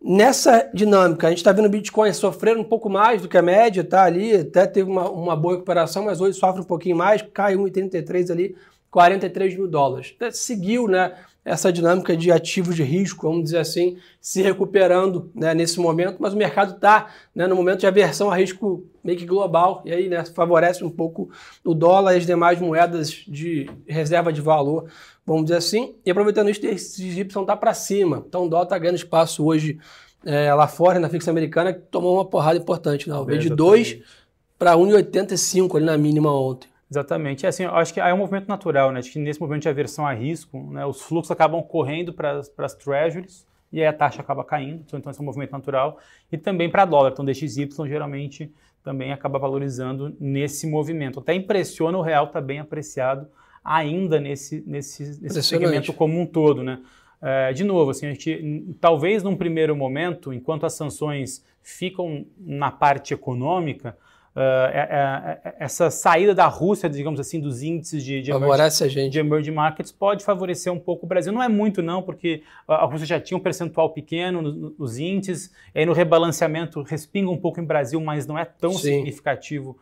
Nessa 0.00 0.70
dinâmica, 0.72 1.26
a 1.26 1.30
gente 1.30 1.38
está 1.38 1.50
vendo 1.50 1.66
o 1.66 1.70
Bitcoin 1.70 2.12
sofrendo 2.12 2.60
um 2.60 2.64
pouco 2.64 2.88
mais 2.88 3.22
do 3.22 3.28
que 3.28 3.36
a 3.36 3.42
média, 3.42 3.82
tá 3.82 4.04
ali, 4.04 4.36
até 4.36 4.66
teve 4.66 4.88
uma, 4.88 5.10
uma 5.10 5.34
boa 5.34 5.54
recuperação, 5.54 6.04
mas 6.04 6.20
hoje 6.20 6.38
sofre 6.38 6.60
um 6.60 6.66
pouquinho 6.66 6.96
mais, 6.96 7.22
cai 7.22 7.56
1,33 7.56 8.30
ali, 8.30 8.56
43 8.90 9.56
mil 9.56 9.66
dólares. 9.66 10.14
Seguiu, 10.32 10.86
né, 10.86 11.14
essa 11.46 11.72
dinâmica 11.72 12.16
de 12.16 12.32
ativos 12.32 12.74
de 12.74 12.82
risco, 12.82 13.28
vamos 13.28 13.44
dizer 13.44 13.58
assim, 13.58 13.96
se 14.20 14.42
recuperando 14.42 15.30
né, 15.32 15.54
nesse 15.54 15.78
momento, 15.78 16.16
mas 16.18 16.34
o 16.34 16.36
mercado 16.36 16.74
está 16.74 17.06
né, 17.32 17.46
no 17.46 17.54
momento 17.54 17.80
de 17.80 17.86
aversão 17.86 18.30
a 18.30 18.36
risco 18.36 18.84
meio 19.02 19.16
que 19.16 19.24
global, 19.24 19.80
e 19.84 19.92
aí 19.92 20.08
né, 20.08 20.24
favorece 20.24 20.84
um 20.84 20.90
pouco 20.90 21.30
o 21.64 21.72
dólar 21.72 22.14
e 22.14 22.18
as 22.18 22.26
demais 22.26 22.60
moedas 22.60 23.10
de 23.28 23.70
reserva 23.86 24.32
de 24.32 24.40
valor 24.40 24.88
vamos 25.26 25.46
dizer 25.46 25.56
assim. 25.56 25.96
E 26.04 26.10
aproveitando 26.10 26.48
isso, 26.48 26.64
esse 26.64 27.02
Y 27.02 27.40
está 27.40 27.56
para 27.56 27.74
cima. 27.74 28.24
Então 28.26 28.46
o 28.46 28.48
dólar 28.48 28.64
está 28.64 28.78
ganhando 28.78 28.96
espaço 28.96 29.44
hoje 29.44 29.78
é, 30.24 30.54
lá 30.54 30.68
fora, 30.68 31.00
na 31.00 31.08
fixa 31.08 31.30
americana, 31.30 31.72
que 31.72 31.80
tomou 31.80 32.14
uma 32.14 32.24
porrada 32.24 32.58
importante. 32.58 33.08
Né? 33.08 33.16
Veio 33.26 33.40
de 33.40 33.50
2 33.50 33.98
para 34.56 34.74
1,85 34.74 35.76
ali 35.76 35.84
na 35.84 35.98
mínima 35.98 36.32
ontem. 36.32 36.68
Exatamente. 36.90 37.44
É 37.44 37.48
assim, 37.48 37.64
eu 37.64 37.74
acho 37.74 37.92
que 37.92 38.00
é 38.00 38.14
um 38.14 38.18
movimento 38.18 38.48
natural, 38.48 38.92
né? 38.92 39.00
Acho 39.00 39.12
que 39.12 39.18
nesse 39.18 39.40
movimento 39.40 39.62
de 39.62 39.68
aversão 39.68 40.06
a 40.06 40.12
risco, 40.12 40.58
né, 40.70 40.86
os 40.86 41.02
fluxos 41.02 41.30
acabam 41.30 41.62
correndo 41.62 42.12
para 42.12 42.40
as 42.58 42.74
treasuries 42.74 43.46
e 43.72 43.80
aí 43.80 43.86
a 43.86 43.92
taxa 43.92 44.20
acaba 44.20 44.44
caindo. 44.44 44.84
Então, 44.86 45.10
esse 45.10 45.18
é 45.18 45.22
um 45.22 45.26
movimento 45.26 45.52
natural. 45.52 45.98
E 46.30 46.38
também 46.38 46.70
para 46.70 46.84
dólar. 46.84 47.10
Então, 47.10 47.24
DXY 47.24 47.68
geralmente 47.86 48.52
também 48.84 49.12
acaba 49.12 49.38
valorizando 49.38 50.14
nesse 50.20 50.66
movimento. 50.66 51.18
Até 51.18 51.34
impressiona 51.34 51.98
o 51.98 52.02
real 52.02 52.26
está 52.26 52.40
bem 52.40 52.60
apreciado 52.60 53.26
ainda 53.64 54.20
nesse, 54.20 54.62
nesse, 54.64 55.20
nesse 55.20 55.42
segmento 55.42 55.92
como 55.92 56.20
um 56.20 56.24
todo, 56.24 56.62
né? 56.62 56.80
É, 57.20 57.52
de 57.52 57.64
novo, 57.64 57.90
assim, 57.90 58.06
a 58.06 58.10
gente, 58.10 58.76
talvez 58.80 59.24
num 59.24 59.34
primeiro 59.34 59.74
momento, 59.74 60.32
enquanto 60.32 60.64
as 60.64 60.74
sanções 60.74 61.44
ficam 61.62 62.24
na 62.38 62.70
parte 62.70 63.12
econômica, 63.12 63.96
uh, 64.36 65.52
essa 65.58 65.90
saída 65.90 66.34
da 66.34 66.46
Rússia, 66.46 66.88
digamos 66.88 67.18
assim, 67.18 67.40
dos 67.40 67.62
índices 67.62 68.04
de, 68.04 68.20
de, 68.20 68.30
emerging, 68.30 69.08
de 69.08 69.18
emerging 69.18 69.50
markets 69.52 69.90
pode 69.90 70.24
favorecer 70.24 70.72
um 70.72 70.78
pouco 70.78 71.06
o 71.06 71.08
Brasil. 71.08 71.32
Não 71.32 71.42
é 71.42 71.48
muito, 71.48 71.82
não, 71.82 72.02
porque 72.02 72.42
a 72.68 72.84
Rússia 72.84 73.06
já 73.06 73.20
tinha 73.20 73.38
um 73.38 73.40
percentual 73.40 73.90
pequeno 73.90 74.42
nos, 74.42 74.78
nos 74.78 74.98
índices, 74.98 75.50
e 75.74 75.80
aí 75.80 75.86
no 75.86 75.94
rebalanceamento 75.94 76.82
respinga 76.82 77.30
um 77.30 77.38
pouco 77.38 77.60
em 77.60 77.64
Brasil, 77.64 78.00
mas 78.00 78.26
não 78.26 78.38
é 78.38 78.44
tão 78.44 78.72
Sim. 78.72 78.98
significativo 78.98 79.78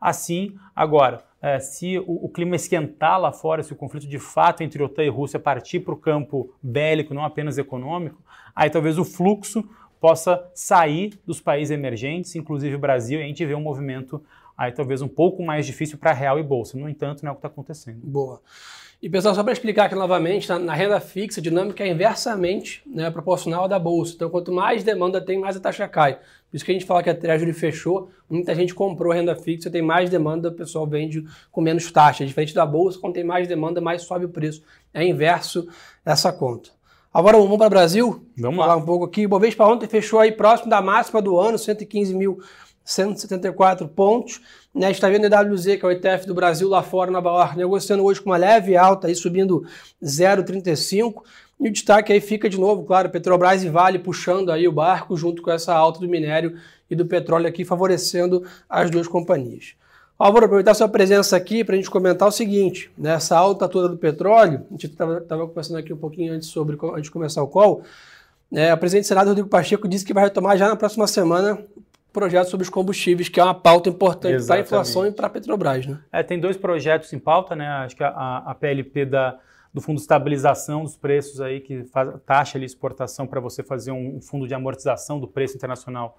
assim. 0.00 0.54
Agora, 0.74 1.24
se 1.60 1.98
o, 1.98 2.26
o, 2.26 2.28
clima 2.28 2.56
esquentar 2.56 3.20
lá 3.20 3.32
fora, 3.32 3.62
se 3.62 3.72
o 3.72 3.76
conflito 3.76 4.06
de 4.06 4.18
fato 4.18 4.62
entre 4.62 4.82
OTAN 4.82 5.04
e 5.04 5.08
Rússia 5.08 5.38
partir 5.38 5.80
para 5.80 5.94
o 5.94 5.96
campo 5.96 6.52
bélico, 6.62 7.14
não 7.14 7.24
apenas 7.24 7.58
econômico, 7.58 8.22
aí 8.54 8.70
talvez 8.70 8.98
o 8.98 9.04
fluxo 9.04 9.68
possa 10.00 10.48
sair 10.54 11.18
dos 11.26 11.40
países 11.40 11.70
emergentes, 11.70 12.34
inclusive 12.36 12.74
o 12.74 12.78
Brasil, 12.78 13.20
e 13.20 13.24
a 13.24 13.26
gente 13.26 13.44
vê 13.44 13.54
um 13.54 13.60
movimento 13.60 14.22
aí 14.56 14.72
talvez 14.72 15.00
um 15.00 15.08
pouco 15.08 15.42
mais 15.42 15.64
difícil 15.64 15.98
para 15.98 16.12
real 16.12 16.38
e 16.38 16.42
bolsa. 16.42 16.76
No 16.76 16.88
entanto, 16.88 17.22
não 17.22 17.30
é 17.30 17.32
o 17.32 17.34
que 17.36 17.38
está 17.38 17.48
acontecendo. 17.48 18.00
Boa. 18.02 18.40
E 19.00 19.08
pessoal, 19.08 19.32
só 19.32 19.44
para 19.44 19.52
explicar 19.52 19.84
aqui 19.84 19.94
novamente, 19.94 20.48
na, 20.48 20.58
na, 20.58 20.74
renda 20.74 20.98
fixa, 20.98 21.38
a 21.38 21.42
dinâmica 21.42 21.84
é 21.84 21.88
inversamente 21.88 22.82
né, 22.84 23.08
proporcional 23.12 23.68
da 23.68 23.78
bolsa. 23.78 24.14
Então, 24.16 24.28
quanto 24.28 24.50
mais 24.50 24.82
demanda 24.82 25.20
tem, 25.20 25.38
mais 25.38 25.56
a 25.56 25.60
taxa 25.60 25.86
cai. 25.86 26.14
Por 26.14 26.56
isso 26.56 26.64
que 26.64 26.72
a 26.72 26.74
gente 26.74 26.84
fala 26.84 27.00
que 27.00 27.08
a 27.08 27.14
Treasury 27.14 27.52
fechou, 27.52 28.10
muita 28.28 28.52
gente 28.56 28.74
comprou 28.74 29.12
renda 29.12 29.36
fixa, 29.36 29.70
tem 29.70 29.82
mais 29.82 30.10
demanda, 30.10 30.48
o 30.48 30.52
pessoal 30.52 30.84
vende 30.84 31.24
com 31.52 31.60
menos 31.60 31.92
taxa. 31.92 32.26
Diferente 32.26 32.52
da 32.52 32.66
bolsa, 32.66 32.98
quando 32.98 33.14
tem 33.14 33.22
mais 33.22 33.46
demanda, 33.46 33.80
mais 33.80 34.02
sobe 34.02 34.24
o 34.24 34.28
preço. 34.28 34.64
É 34.92 35.06
inverso 35.06 35.68
essa 36.04 36.32
conta. 36.32 36.70
Agora 37.12 37.36
vamos 37.38 37.56
para 37.56 37.66
o 37.66 37.70
Brasil? 37.70 38.24
Vamos 38.36 38.58
falar 38.58 38.74
lá. 38.74 38.80
um 38.80 38.84
pouco 38.84 39.06
aqui. 39.06 39.26
O 39.26 39.28
Bovespa 39.28 39.66
ontem 39.66 39.88
fechou 39.88 40.20
aí 40.20 40.30
próximo 40.30 40.68
da 40.68 40.82
máxima 40.82 41.22
do 41.22 41.38
ano, 41.38 41.56
115.174 41.56 43.88
pontos. 43.88 44.42
Né, 44.74 44.84
a 44.86 44.88
gente 44.88 44.96
está 44.96 45.08
vendo 45.08 45.22
o 45.24 45.26
EWZ, 45.26 45.76
que 45.76 45.84
é 45.84 45.88
o 45.88 45.90
ETF 45.90 46.26
do 46.26 46.34
Brasil 46.34 46.68
lá 46.68 46.82
fora, 46.82 47.10
Nova 47.10 47.30
York, 47.30 47.56
negociando 47.56 48.04
hoje 48.04 48.20
com 48.20 48.28
uma 48.30 48.36
leve 48.36 48.76
alta, 48.76 49.06
aí 49.08 49.14
subindo 49.14 49.64
0,35. 50.02 51.22
E 51.58 51.68
o 51.68 51.72
destaque 51.72 52.12
aí 52.12 52.20
fica 52.20 52.46
de 52.48 52.60
novo, 52.60 52.84
claro, 52.84 53.10
Petrobras 53.10 53.64
e 53.64 53.68
Vale 53.68 53.98
puxando 53.98 54.52
aí 54.52 54.68
o 54.68 54.72
barco 54.72 55.16
junto 55.16 55.42
com 55.42 55.50
essa 55.50 55.74
alta 55.74 55.98
do 55.98 56.06
minério 56.06 56.56
e 56.90 56.94
do 56.94 57.06
petróleo 57.06 57.48
aqui, 57.48 57.64
favorecendo 57.64 58.44
as 58.68 58.90
duas 58.90 59.08
companhias. 59.08 59.74
Álvaro, 60.18 60.46
aproveitar 60.46 60.74
sua 60.74 60.88
presença 60.88 61.36
aqui 61.36 61.62
para 61.62 61.74
a 61.74 61.76
gente 61.76 61.88
comentar 61.88 62.26
o 62.26 62.32
seguinte, 62.32 62.90
nessa 62.98 63.36
né, 63.36 63.40
alta 63.40 63.68
toda 63.68 63.88
do 63.88 63.96
petróleo, 63.96 64.66
a 64.68 64.72
gente 64.72 64.86
estava 64.86 65.46
conversando 65.46 65.76
aqui 65.76 65.92
um 65.92 65.96
pouquinho 65.96 66.32
antes 66.32 66.48
sobre 66.48 66.76
antes 66.92 67.04
de 67.04 67.10
começar 67.12 67.40
o 67.40 67.46
call, 67.46 67.82
né, 68.50 68.74
o 68.74 68.78
presidente 68.78 69.04
do 69.04 69.08
Senado, 69.08 69.28
Rodrigo 69.28 69.48
Pacheco, 69.48 69.86
disse 69.86 70.04
que 70.04 70.12
vai 70.12 70.24
retomar 70.24 70.58
já 70.58 70.66
na 70.66 70.74
próxima 70.74 71.06
semana 71.06 71.56
projeto 72.12 72.48
sobre 72.48 72.64
os 72.64 72.70
combustíveis, 72.70 73.28
que 73.28 73.38
é 73.38 73.44
uma 73.44 73.54
pauta 73.54 73.88
importante 73.88 74.44
para 74.44 74.56
a 74.56 74.60
inflação 74.60 75.06
e 75.06 75.12
para 75.12 75.28
a 75.28 75.30
Petrobras. 75.30 75.86
Né? 75.86 76.00
É, 76.10 76.22
tem 76.24 76.40
dois 76.40 76.56
projetos 76.56 77.12
em 77.12 77.18
pauta, 77.18 77.54
né? 77.54 77.68
Acho 77.68 77.94
que 77.94 78.02
a, 78.02 78.38
a 78.38 78.54
PLP 78.56 79.04
da, 79.04 79.38
do 79.72 79.80
Fundo 79.80 79.96
de 79.96 80.02
Estabilização 80.02 80.82
dos 80.82 80.96
Preços 80.96 81.40
aí, 81.40 81.60
que 81.60 81.84
faz, 81.84 82.10
taxa 82.26 82.58
ali 82.58 82.66
exportação 82.66 83.24
para 83.24 83.38
você 83.40 83.62
fazer 83.62 83.92
um, 83.92 84.16
um 84.16 84.20
fundo 84.20 84.48
de 84.48 84.54
amortização 84.54 85.20
do 85.20 85.28
preço 85.28 85.54
internacional 85.54 86.18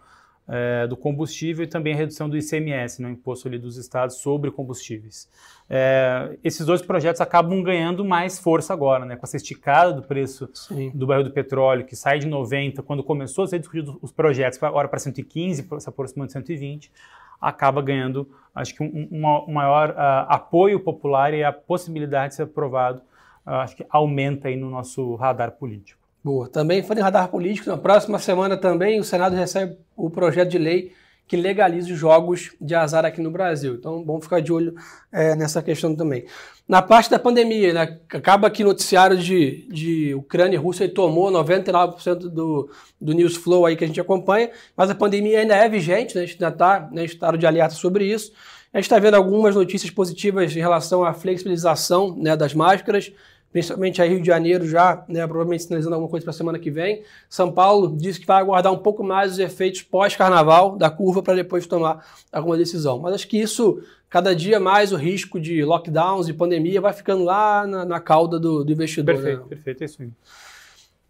é, 0.50 0.88
do 0.88 0.98
combustível 0.98 1.64
e 1.64 1.68
também 1.68 1.94
a 1.94 1.96
redução 1.96 2.28
do 2.28 2.36
ICMS, 2.36 3.02
né, 3.02 3.12
imposto 3.12 3.48
ali 3.48 3.60
dos 3.60 3.78
estados 3.78 4.18
sobre 4.18 4.50
combustíveis. 4.50 5.30
É, 5.70 6.38
esses 6.44 6.66
dois 6.66 6.82
projetos 6.82 7.22
acabam 7.22 7.62
ganhando 7.62 8.04
mais 8.04 8.40
força 8.40 8.74
agora, 8.74 9.06
né, 9.06 9.16
com 9.16 9.26
essa 9.26 9.38
esticada 9.38 9.94
do 9.94 10.02
preço 10.02 10.50
Sim. 10.54 10.90
do 10.94 11.06
barril 11.06 11.26
do 11.26 11.32
petróleo, 11.32 11.86
que 11.86 11.96
sai 11.96 12.18
de 12.18 12.28
90, 12.28 12.82
quando 12.82 13.04
começou 13.04 13.44
a 13.44 13.48
ser 13.48 13.60
discutido 13.60 14.00
os 14.02 14.12
projetos, 14.12 14.62
agora 14.64 14.88
para 14.88 14.98
115, 14.98 15.68
se 15.80 15.90
aproximando 15.90 16.28
de 16.28 16.34
120, 16.34 16.92
acaba 17.40 17.82
ganhando, 17.82 18.28
acho 18.54 18.76
que 18.76 18.84
um, 18.84 19.08
um, 19.12 19.26
um 19.48 19.54
maior 19.54 19.92
uh, 19.92 20.26
apoio 20.28 20.80
popular 20.80 21.34
e 21.34 21.44
a 21.44 21.54
possibilidade 21.54 22.30
de 22.30 22.36
ser 22.36 22.44
aprovado, 22.44 23.02
uh, 23.46 23.52
acho 23.52 23.76
que 23.76 23.86
aumenta 23.88 24.48
aí 24.48 24.58
no 24.58 24.70
nosso 24.70 25.16
radar 25.16 25.52
político. 25.52 26.00
Boa. 26.24 26.50
Também 26.50 26.84
foi 26.84 26.98
em 26.98 27.00
radar 27.00 27.30
político. 27.30 27.70
Na 27.70 27.78
próxima 27.78 28.20
semana 28.20 28.58
também 28.58 29.00
o 29.00 29.04
Senado 29.04 29.36
recebe 29.36 29.78
o 29.96 30.10
projeto 30.10 30.50
de 30.50 30.58
lei 30.58 30.94
que 31.30 31.38
legaliza 31.38 31.94
os 31.94 32.00
jogos 32.00 32.56
de 32.60 32.74
azar 32.74 33.06
aqui 33.06 33.22
no 33.22 33.30
Brasil. 33.30 33.76
Então, 33.76 34.04
bom 34.04 34.20
ficar 34.20 34.42
de 34.42 34.52
olho 34.52 34.74
é, 35.12 35.36
nessa 35.36 35.62
questão 35.62 35.96
também. 35.96 36.26
Na 36.68 36.82
parte 36.82 37.10
da 37.10 37.20
pandemia, 37.20 37.72
né, 37.72 38.00
acaba 38.12 38.50
que 38.50 38.64
noticiário 38.64 39.16
de, 39.16 39.68
de 39.70 40.16
Ucrânia 40.16 40.56
e 40.56 40.60
Rússia 40.60 40.90
tomou 40.90 41.32
99% 41.32 42.16
do, 42.16 42.72
do 43.00 43.14
news 43.14 43.36
flow 43.36 43.68
aí 43.68 43.76
que 43.76 43.84
a 43.84 43.88
gente 43.88 44.02
acompanha, 44.02 44.50
mas 44.76 44.90
a 44.90 44.96
pandemia 44.96 45.40
ainda 45.40 45.56
é 45.56 45.70
vigente, 45.70 46.16
né, 46.16 46.24
a 46.24 46.26
gente 46.26 46.44
ainda 46.44 46.54
está 46.54 46.90
né, 46.92 47.04
em 47.04 47.06
estado 47.06 47.38
de 47.38 47.46
alerta 47.46 47.76
sobre 47.76 48.06
isso. 48.06 48.32
A 48.74 48.78
gente 48.78 48.86
está 48.86 48.98
vendo 48.98 49.14
algumas 49.14 49.56
notícias 49.56 49.92
positivas 49.92 50.56
em 50.56 50.60
relação 50.60 51.04
à 51.04 51.14
flexibilização 51.14 52.16
né, 52.18 52.36
das 52.36 52.56
máscaras 52.56 53.12
principalmente 53.52 54.02
aí 54.02 54.10
Rio 54.10 54.22
de 54.22 54.28
Janeiro 54.28 54.68
já, 54.68 55.04
né, 55.08 55.26
provavelmente 55.26 55.64
sinalizando 55.64 55.96
alguma 55.96 56.10
coisa 56.10 56.24
para 56.24 56.32
a 56.32 56.38
semana 56.38 56.60
que 56.60 56.70
vem. 56.70 57.04
São 57.28 57.52
Paulo 57.52 57.96
disse 57.98 58.20
que 58.20 58.28
vai 58.28 58.40
aguardar 58.40 58.72
um 58.72 58.78
pouco 58.78 59.04
mais 59.04 59.34
os 59.34 59.40
efeitos 59.40 59.82
pós-carnaval 59.82 60.78
da 60.78 60.90
curva 60.90 61.24
para 61.24 61.36
depois 61.36 61.66
tomar 61.66 62.06
alguma 62.32 62.58
decisão. 62.58 63.00
Mas 63.00 63.16
acho 63.16 63.28
que 63.28 63.40
isso, 63.40 63.82
cada 64.10 64.36
dia 64.36 64.60
mais 64.60 64.92
o 64.92 64.96
risco 64.96 65.40
de 65.40 65.64
lockdowns 65.64 66.28
e 66.28 66.34
pandemia 66.34 66.80
vai 66.80 66.94
ficando 66.94 67.24
lá 67.24 67.66
na, 67.66 67.86
na 67.86 68.00
cauda 68.00 68.40
do, 68.40 68.64
do 68.64 68.72
investidor. 68.72 69.16
Perfeito, 69.16 69.42
né? 69.42 69.48
perfeito, 69.50 69.82
é 69.82 69.86
isso 69.86 70.02
aí. 70.02 70.10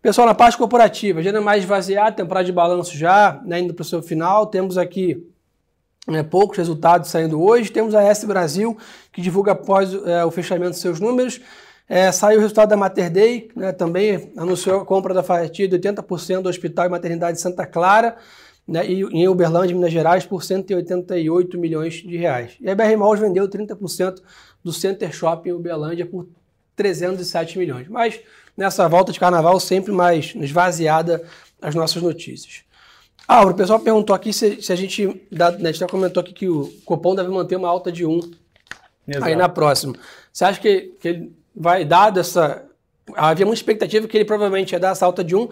Pessoal, 0.02 0.26
na 0.26 0.34
parte 0.34 0.58
corporativa, 0.58 1.20
agenda 1.20 1.42
mais 1.42 1.64
esvaziada, 1.64 2.16
temporada 2.16 2.46
de 2.46 2.54
balanço 2.54 2.96
já, 2.96 3.42
né, 3.46 3.60
indo 3.60 3.74
para 3.74 3.82
o 3.82 3.86
seu 3.86 4.02
final. 4.02 4.46
Temos 4.46 4.78
aqui 4.78 5.28
né, 6.08 6.24
poucos 6.24 6.58
resultados 6.58 7.10
saindo 7.10 7.42
hoje. 7.42 7.70
Temos 7.70 7.94
a 7.94 8.02
S 8.02 8.26
Brasil, 8.26 8.78
que 9.12 9.22
divulga 9.22 9.52
após 9.52 9.94
é, 9.94 10.24
o 10.24 10.32
fechamento 10.32 10.72
dos 10.72 10.80
seus 10.80 11.02
números. 11.02 11.42
É, 11.90 12.12
saiu 12.12 12.38
o 12.38 12.42
resultado 12.42 12.70
da 12.70 12.78
Mater 12.78 13.12
Day, 13.12 13.50
né, 13.56 13.72
também 13.72 14.32
anunciou 14.38 14.82
a 14.82 14.86
compra 14.86 15.12
da 15.12 15.24
fatia 15.24 15.68
de 15.68 15.76
80% 15.76 16.44
do 16.44 16.50
Hospital 16.50 16.86
e 16.86 16.90
Maternidade 16.90 17.42
Santa 17.42 17.66
Clara, 17.66 18.16
né, 18.68 18.86
e, 18.86 19.02
em 19.02 19.28
Uberlândia, 19.28 19.76
Minas 19.76 19.92
Gerais, 19.92 20.24
por 20.24 20.44
188 20.44 21.58
milhões 21.58 21.96
de 21.96 22.16
reais. 22.16 22.56
E 22.62 22.70
a 22.70 22.76
BR 22.76 22.96
Malls 22.96 23.20
vendeu 23.20 23.50
30% 23.50 24.22
do 24.64 24.72
Center 24.72 25.12
Shopping 25.12 25.50
em 25.50 25.54
Uberlândia 25.54 26.06
por 26.06 26.28
307 26.76 27.58
milhões. 27.58 27.88
Mas 27.88 28.20
nessa 28.56 28.88
volta 28.88 29.12
de 29.12 29.20
carnaval, 29.20 29.60
sempre 29.60 29.92
mais 29.92 30.36
esvaziada 30.36 31.24
as 31.60 31.74
nossas 31.74 32.04
notícias. 32.04 32.62
Ah, 33.28 33.44
o 33.44 33.54
pessoal 33.56 33.80
perguntou 33.80 34.16
aqui 34.16 34.32
se, 34.32 34.62
se 34.62 34.72
a 34.72 34.76
gente, 34.76 35.26
dá, 35.32 35.50
né, 35.52 35.70
a 35.70 35.72
gente 35.72 35.80
já 35.80 35.88
comentou 35.88 36.22
aqui 36.22 36.34
que 36.34 36.48
o 36.48 36.72
Copom 36.86 37.16
deve 37.16 37.30
manter 37.30 37.56
uma 37.56 37.68
alta 37.68 37.92
de 37.92 38.06
1 38.06 38.20
Exato. 39.08 39.26
aí 39.26 39.36
na 39.36 39.50
próxima. 39.50 39.96
Você 40.32 40.46
acha 40.46 40.60
que, 40.60 40.94
que 41.00 41.08
ele 41.08 41.39
vai, 41.56 41.86
dado 41.86 42.20
essa. 42.20 42.66
Havia 43.16 43.46
muita 43.46 43.60
expectativa 43.60 44.08
que 44.08 44.16
ele 44.16 44.26
provavelmente 44.26 44.72
ia 44.72 44.80
dar 44.80 44.92
essa 44.92 45.06
alta 45.06 45.24
de 45.24 45.36
1 45.36 45.50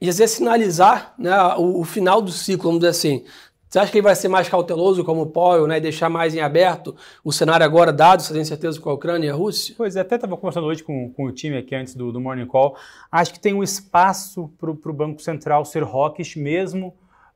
e 0.00 0.06
ia 0.06 0.28
sinalizar 0.28 1.14
né, 1.18 1.36
o, 1.56 1.80
o, 1.80 1.84
final 1.84 2.22
do 2.22 2.30
ciclo, 2.30 2.64
vamos 2.64 2.80
dizer 2.80 2.90
assim. 2.90 3.24
Você 3.68 3.78
acha 3.78 3.90
que 3.90 3.98
ele 3.98 4.04
vai 4.04 4.14
ser 4.14 4.28
mais 4.28 4.48
cauteloso 4.48 5.02
como 5.02 5.22
o 5.22 5.26
Powell, 5.26 5.66
né, 5.66 5.80
deixar 5.80 6.08
mais 6.08 6.34
em 6.34 6.40
aberto 6.40 6.94
o 7.24 7.32
cenário 7.32 7.66
agora, 7.66 7.92
dado 7.92 8.20
essa 8.20 8.38
incerteza 8.38 8.80
com 8.80 8.88
a 8.88 8.92
Ucrânia 8.94 9.26
e 9.26 9.30
a 9.30 9.34
Rússia? 9.34 9.74
Pois 9.76 9.96
é, 9.96 10.00
até 10.00 10.14
estava 10.14 10.36
conversando 10.36 10.66
hoje 10.66 10.82
com, 10.82 11.12
com 11.12 11.24
o 11.24 11.32
time 11.32 11.58
aqui 11.58 11.74
antes 11.74 11.94
do, 11.94 12.12
do 12.12 12.20
Morning 12.20 12.46
Call. 12.46 12.76
Acho 13.10 13.32
que 13.32 13.40
tem 13.40 13.52
um 13.52 13.62
espaço 13.62 14.48
para 14.60 14.70
o 14.70 14.92
Banco 14.92 15.20
Central 15.20 15.64
ser 15.64 15.82
hawkish 15.82 16.36
mesmo 16.36 16.94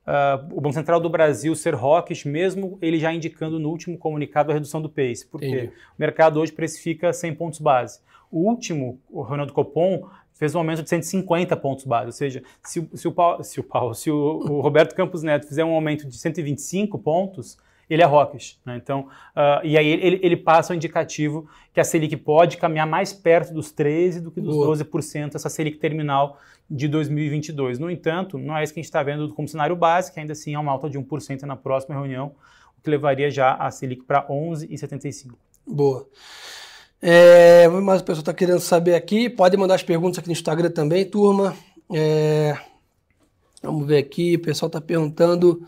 Uh, 0.08 0.56
o 0.56 0.60
Banco 0.62 0.72
Central 0.72 0.98
do 1.00 1.10
Brasil 1.10 1.54
ser 1.54 1.74
hawkish, 1.74 2.24
mesmo 2.24 2.78
ele 2.80 2.98
já 2.98 3.12
indicando 3.12 3.58
no 3.58 3.68
último 3.68 3.98
comunicado 3.98 4.50
a 4.50 4.54
redução 4.54 4.80
do 4.80 4.88
pace. 4.88 5.26
Porque 5.30 5.70
o 5.96 6.00
mercado 6.00 6.40
hoje 6.40 6.50
precifica 6.50 7.12
100 7.12 7.34
pontos 7.34 7.58
base. 7.58 8.00
O 8.30 8.38
último, 8.48 8.98
o 9.10 9.20
Ronaldo 9.20 9.52
Copom, 9.52 10.08
fez 10.32 10.54
um 10.54 10.58
aumento 10.58 10.82
de 10.82 10.88
150 10.88 11.54
pontos 11.58 11.84
base. 11.84 12.06
Ou 12.06 12.12
seja, 12.12 12.42
se, 12.62 12.88
se 12.94 13.06
o, 13.06 13.12
Paulo, 13.12 13.44
se, 13.44 13.60
o, 13.60 13.62
Paulo, 13.62 13.94
se 13.94 14.10
o, 14.10 14.38
o 14.48 14.60
Roberto 14.62 14.94
Campos 14.94 15.22
Neto 15.22 15.46
fizer 15.46 15.64
um 15.64 15.74
aumento 15.74 16.08
de 16.08 16.16
125 16.16 16.98
pontos, 16.98 17.58
ele 17.90 18.02
é 18.02 18.04
hawkish. 18.06 18.58
Né? 18.64 18.76
Então, 18.76 19.08
uh, 19.36 19.64
e 19.64 19.76
aí 19.76 19.86
ele, 19.86 20.20
ele, 20.22 20.36
passa 20.36 20.72
o 20.72 20.76
indicativo 20.76 21.48
que 21.72 21.80
a 21.80 21.84
Selic 21.84 22.16
pode 22.16 22.56
caminhar 22.56 22.86
mais 22.86 23.12
perto 23.12 23.52
dos 23.52 23.72
13% 23.72 24.20
do 24.22 24.30
que 24.30 24.40
dos 24.40 24.54
Boa. 24.54 24.76
12%, 24.76 25.34
essa 25.34 25.48
Selic 25.48 25.78
terminal 25.78 26.38
de 26.70 26.88
2022. 26.88 27.78
No 27.78 27.90
entanto, 27.90 28.38
não 28.38 28.56
é 28.56 28.62
isso 28.62 28.72
que 28.72 28.80
a 28.80 28.82
gente 28.82 28.88
está 28.88 29.02
vendo 29.02 29.32
como 29.34 29.48
cenário 29.48 29.74
básico, 29.74 30.18
ainda 30.18 30.32
assim 30.32 30.54
é 30.54 30.58
uma 30.58 30.72
alta 30.72 30.88
de 30.88 30.98
1% 30.98 31.42
na 31.42 31.56
próxima 31.56 31.94
reunião, 31.94 32.34
o 32.78 32.82
que 32.82 32.90
levaria 32.90 33.30
já 33.30 33.54
a 33.54 33.70
Selic 33.70 34.04
para 34.04 34.26
11,75. 34.26 35.32
Boa. 35.66 36.06
É, 37.00 37.68
mas 37.68 38.00
o 38.00 38.04
pessoal 38.04 38.20
está 38.20 38.34
querendo 38.34 38.60
saber 38.60 38.94
aqui, 38.94 39.30
pode 39.30 39.56
mandar 39.56 39.76
as 39.76 39.82
perguntas 39.82 40.18
aqui 40.18 40.28
no 40.28 40.32
Instagram 40.32 40.70
também, 40.70 41.04
turma. 41.04 41.56
É, 41.92 42.58
vamos 43.62 43.86
ver 43.86 43.98
aqui, 43.98 44.34
o 44.34 44.40
pessoal 44.42 44.68
está 44.68 44.80
perguntando. 44.80 45.66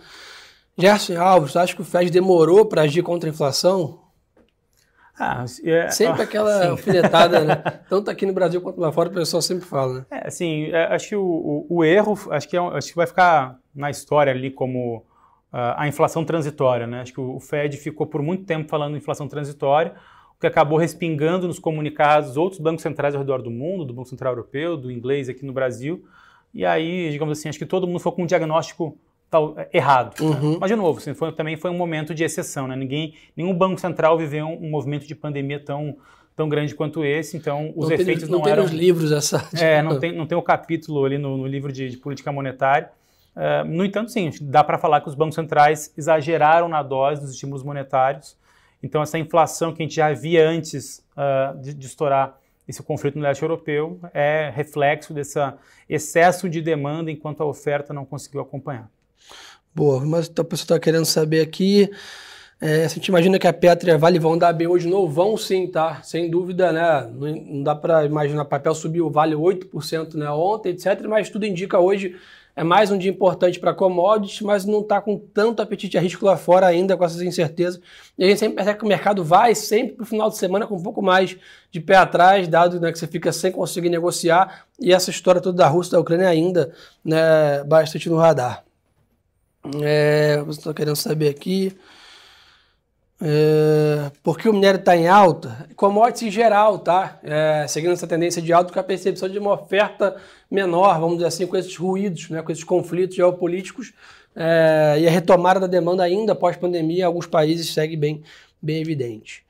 Gerson 0.77 1.21
Alves, 1.21 1.57
acha 1.57 1.75
que 1.75 1.83
o 1.83 1.85
Fed 1.85 2.11
demorou 2.11 2.67
para 2.67 2.83
agir 2.83 3.03
contra 3.03 3.29
a 3.29 3.33
inflação? 3.33 4.01
Ah, 5.19 5.45
é, 5.65 5.91
sempre 5.91 6.23
aquela 6.23 6.71
alfinetada, 6.71 7.45
né? 7.45 7.57
Tanto 7.89 8.11
aqui 8.11 8.25
no 8.25 8.33
Brasil 8.33 8.61
quanto 8.61 8.81
lá 8.81 8.91
fora, 8.91 9.11
o 9.11 9.13
pessoal 9.13 9.43
sempre 9.43 9.67
fala, 9.67 10.01
né? 10.01 10.07
É, 10.11 10.29
assim, 10.29 10.73
acho 10.73 11.09
que 11.09 11.17
o, 11.17 11.23
o, 11.23 11.67
o, 11.69 11.85
erro, 11.85 12.19
acho 12.31 12.49
que, 12.49 12.57
é, 12.57 12.61
acho 12.61 12.89
que 12.89 12.97
vai 12.97 13.07
ficar 13.07 13.59
na 13.75 13.91
história 13.91 14.33
ali 14.33 14.51
como 14.51 15.05
a 15.53 15.89
inflação 15.89 16.25
transitória. 16.25 16.87
Né? 16.87 17.01
Acho 17.01 17.13
que 17.13 17.21
o 17.21 17.41
Fed 17.41 17.77
ficou 17.77 18.07
por 18.07 18.23
muito 18.23 18.45
tempo 18.45 18.69
falando 18.69 18.97
inflação 18.97 19.29
transitória, 19.29 19.95
o 20.37 20.41
que 20.41 20.47
acabou 20.47 20.79
respingando 20.79 21.47
nos 21.47 21.59
comunicados 21.59 22.37
outros 22.37 22.61
bancos 22.61 22.83
centrais 22.83 23.15
ao 23.15 23.21
redor 23.21 23.43
do 23.43 23.51
mundo, 23.51 23.85
do 23.85 23.93
Banco 23.93 24.09
Central 24.09 24.33
Europeu, 24.33 24.77
do 24.77 24.91
inglês 24.91 25.29
aqui 25.29 25.45
no 25.45 25.53
Brasil. 25.53 26.05
E 26.55 26.65
aí, 26.65 27.11
digamos 27.11 27.39
assim, 27.39 27.49
acho 27.49 27.59
que 27.59 27.67
todo 27.67 27.87
mundo 27.87 28.01
foi 28.01 28.13
com 28.13 28.23
um 28.23 28.27
diagnóstico 28.27 28.97
tal, 29.31 29.57
errado. 29.73 30.21
Né? 30.21 30.27
Uhum. 30.27 30.53
Né? 30.53 30.59
Mas, 30.61 30.71
de 30.71 30.77
novo, 30.77 30.99
assim, 30.99 31.15
foi, 31.15 31.33
também 31.33 31.57
foi 31.57 31.71
um 31.71 31.77
momento 31.77 32.15
de 32.15 32.25
exceção. 32.25 32.67
Né? 32.67 32.77
Ninguém, 32.77 33.15
nenhum 33.37 33.55
banco 33.55 33.81
central 33.81 34.19
viveu 34.19 34.47
um, 34.47 34.67
um 34.67 34.71
movimento 34.71 35.07
de 35.07 35.15
pandemia 35.15 35.61
tão, 35.61 35.97
tão 36.35 36.49
grande 36.49 36.75
quanto 36.75 37.05
esse, 37.05 37.37
então 37.37 37.73
os 37.77 37.89
não 37.89 37.95
efeitos 37.95 38.25
tem, 38.25 38.33
não, 38.33 38.41
não 38.41 38.49
eram... 38.49 38.63
Não 38.65 38.71
tem 38.71 38.79
livros 38.79 39.13
essa... 39.13 39.49
É, 39.57 39.83
não 39.83 39.99
tem, 39.99 40.13
não 40.13 40.27
tem 40.27 40.37
o 40.37 40.43
capítulo 40.43 41.05
ali 41.05 41.19
no, 41.19 41.37
no 41.37 41.47
livro 41.47 41.73
de, 41.73 41.89
de 41.89 41.97
política 41.97 42.33
monetária, 42.33 42.91
Uh, 43.35 43.65
no 43.65 43.85
entanto, 43.85 44.11
sim, 44.11 44.31
dá 44.41 44.65
para 44.65 44.77
falar 44.77 45.01
que 45.01 45.09
os 45.09 45.15
bancos 45.15 45.35
centrais 45.35 45.93
exageraram 45.97 46.69
na 46.69 46.83
dose 46.83 47.21
dos 47.21 47.31
estímulos 47.31 47.63
monetários. 47.63 48.37
Então, 48.83 49.03
essa 49.03 49.19
inflação 49.19 49.73
que 49.73 49.83
a 49.83 49.85
gente 49.85 49.95
já 49.95 50.13
via 50.13 50.49
antes 50.49 51.05
uh, 51.17 51.57
de, 51.59 51.75
de, 51.75 51.87
estourar 51.87 52.39
esse 52.67 52.83
conflito 52.83 53.17
no 53.17 53.23
leste 53.23 53.43
europeu 53.43 54.01
é 54.13 54.51
reflexo 54.55 55.13
desse 55.13 55.39
excesso 55.89 56.49
de 56.49 56.61
demanda 56.61 57.11
enquanto 57.11 57.43
a 57.43 57.47
oferta 57.47 57.93
não 57.93 58.05
conseguiu 58.05 58.41
acompanhar. 58.41 58.89
Boa, 59.75 60.05
mas 60.05 60.27
a 60.29 60.45
pessoa 60.45 60.65
está 60.65 60.79
querendo 60.79 61.05
saber 61.05 61.41
aqui. 61.41 61.91
É, 62.61 62.87
gente 62.89 63.07
imagina 63.07 63.39
que 63.39 63.47
a 63.47 63.53
Petro 63.53 63.89
e 63.89 63.93
a 63.93 63.97
Vale 63.97 64.19
vão 64.19 64.37
dar 64.37 64.53
bem 64.53 64.67
hoje 64.67 64.87
não? 64.87 65.09
Vão 65.09 65.37
sim, 65.37 65.67
tá? 65.67 66.03
Sem 66.03 66.29
dúvida, 66.29 66.71
né? 66.71 67.11
Não, 67.11 67.29
não 67.29 67.63
dá 67.63 67.75
para 67.75 68.05
imaginar. 68.05 68.45
Papel 68.45 68.75
subiu 68.75 69.07
o 69.07 69.11
Vale 69.11 69.35
8% 69.35 70.15
né, 70.15 70.29
ontem, 70.31 70.71
etc. 70.71 71.07
Mas 71.09 71.31
tudo 71.31 71.47
indica 71.47 71.79
hoje 71.79 72.17
é 72.55 72.65
mais 72.65 72.91
um 72.91 72.99
dia 72.99 73.11
importante 73.11 73.59
para 73.59 73.73
commodities, 73.73 74.43
mas 74.43 74.67
não 74.67 74.81
está 74.81 75.01
com 75.01 75.17
tanto 75.17 75.63
apetite 75.63 75.97
a 75.97 76.01
risco 76.01 76.27
lá 76.27 76.37
fora 76.37 76.67
ainda, 76.67 76.97
com 76.97 77.05
essas 77.05 77.23
incertezas. 77.23 77.81
E 78.19 78.25
a 78.25 78.29
gente 78.29 78.39
sempre 78.39 78.57
percebe 78.57 78.79
que 78.79 78.85
o 78.85 78.89
mercado 78.89 79.25
vai 79.25 79.55
sempre 79.55 79.95
para 79.95 80.03
o 80.03 80.07
final 80.07 80.29
de 80.29 80.37
semana 80.37 80.67
com 80.67 80.75
um 80.75 80.83
pouco 80.83 81.01
mais 81.01 81.37
de 81.71 81.81
pé 81.81 81.97
atrás, 81.97 82.47
dado 82.49 82.79
né, 82.79 82.93
que 82.93 82.99
você 82.99 83.07
fica 83.07 83.33
sem 83.33 83.51
conseguir 83.53 83.89
negociar. 83.89 84.67
E 84.79 84.93
essa 84.93 85.09
história 85.09 85.41
toda 85.41 85.57
da 85.57 85.69
Rússia 85.69 85.93
e 85.93 85.93
da 85.93 86.01
Ucrânia 86.01 86.29
ainda 86.29 86.73
né, 87.03 87.65
bastante 87.65 88.11
no 88.11 88.17
radar. 88.17 88.65
É, 89.83 90.43
você 90.43 90.73
querendo 90.73 90.97
saber 90.97 91.29
aqui. 91.29 91.77
É, 93.23 94.11
porque 94.23 94.49
o 94.49 94.53
minério 94.53 94.81
está 94.81 94.97
em 94.97 95.07
alta, 95.07 95.69
commodities 95.77 96.29
em 96.29 96.31
geral, 96.31 96.79
tá? 96.79 97.19
É, 97.23 97.67
seguindo 97.69 97.93
essa 97.93 98.07
tendência 98.07 98.41
de 98.41 98.51
alta, 98.51 98.73
com 98.73 98.81
a 98.81 98.83
percepção 98.83 99.29
de 99.29 99.39
uma 99.39 99.53
oferta 99.53 100.17
menor, 100.51 100.99
vamos 100.99 101.17
dizer 101.17 101.27
assim, 101.27 101.47
com 101.47 101.55
esses 101.55 101.77
ruídos, 101.77 102.31
né, 102.31 102.41
com 102.41 102.51
esses 102.51 102.65
conflitos 102.65 103.15
geopolíticos, 103.15 103.93
é, 104.35 104.97
e 105.01 105.07
a 105.07 105.11
retomada 105.11 105.61
da 105.61 105.67
demanda 105.67 106.03
ainda 106.03 106.35
pós-pandemia 106.35 107.01
em 107.01 107.07
alguns 107.07 107.27
países 107.27 107.75
segue 107.75 107.95
bem, 107.95 108.23
bem 108.61 108.81
evidente. 108.81 109.45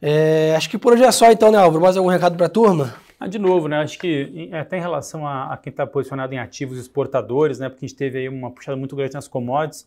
É, 0.00 0.52
acho 0.56 0.68
que 0.68 0.76
por 0.76 0.94
hoje 0.94 1.04
é 1.04 1.12
só 1.12 1.30
então, 1.30 1.52
né, 1.52 1.58
Álvaro? 1.58 1.84
Mais 1.84 1.96
algum 1.96 2.08
recado 2.08 2.36
para 2.36 2.46
a 2.46 2.50
turma? 2.50 2.92
Ah, 3.22 3.28
de 3.28 3.38
novo, 3.38 3.68
né? 3.68 3.78
Acho 3.78 3.98
que 3.98 4.50
até 4.52 4.78
em 4.78 4.80
relação 4.80 5.24
a, 5.26 5.52
a 5.52 5.56
quem 5.56 5.70
está 5.70 5.86
posicionado 5.86 6.34
em 6.34 6.38
ativos 6.38 6.76
exportadores, 6.76 7.60
né? 7.60 7.68
Porque 7.68 7.84
a 7.84 7.88
gente 7.88 7.96
teve 7.96 8.18
aí 8.18 8.28
uma 8.28 8.50
puxada 8.50 8.76
muito 8.76 8.96
grande 8.96 9.14
nas 9.14 9.28
commodities 9.28 9.86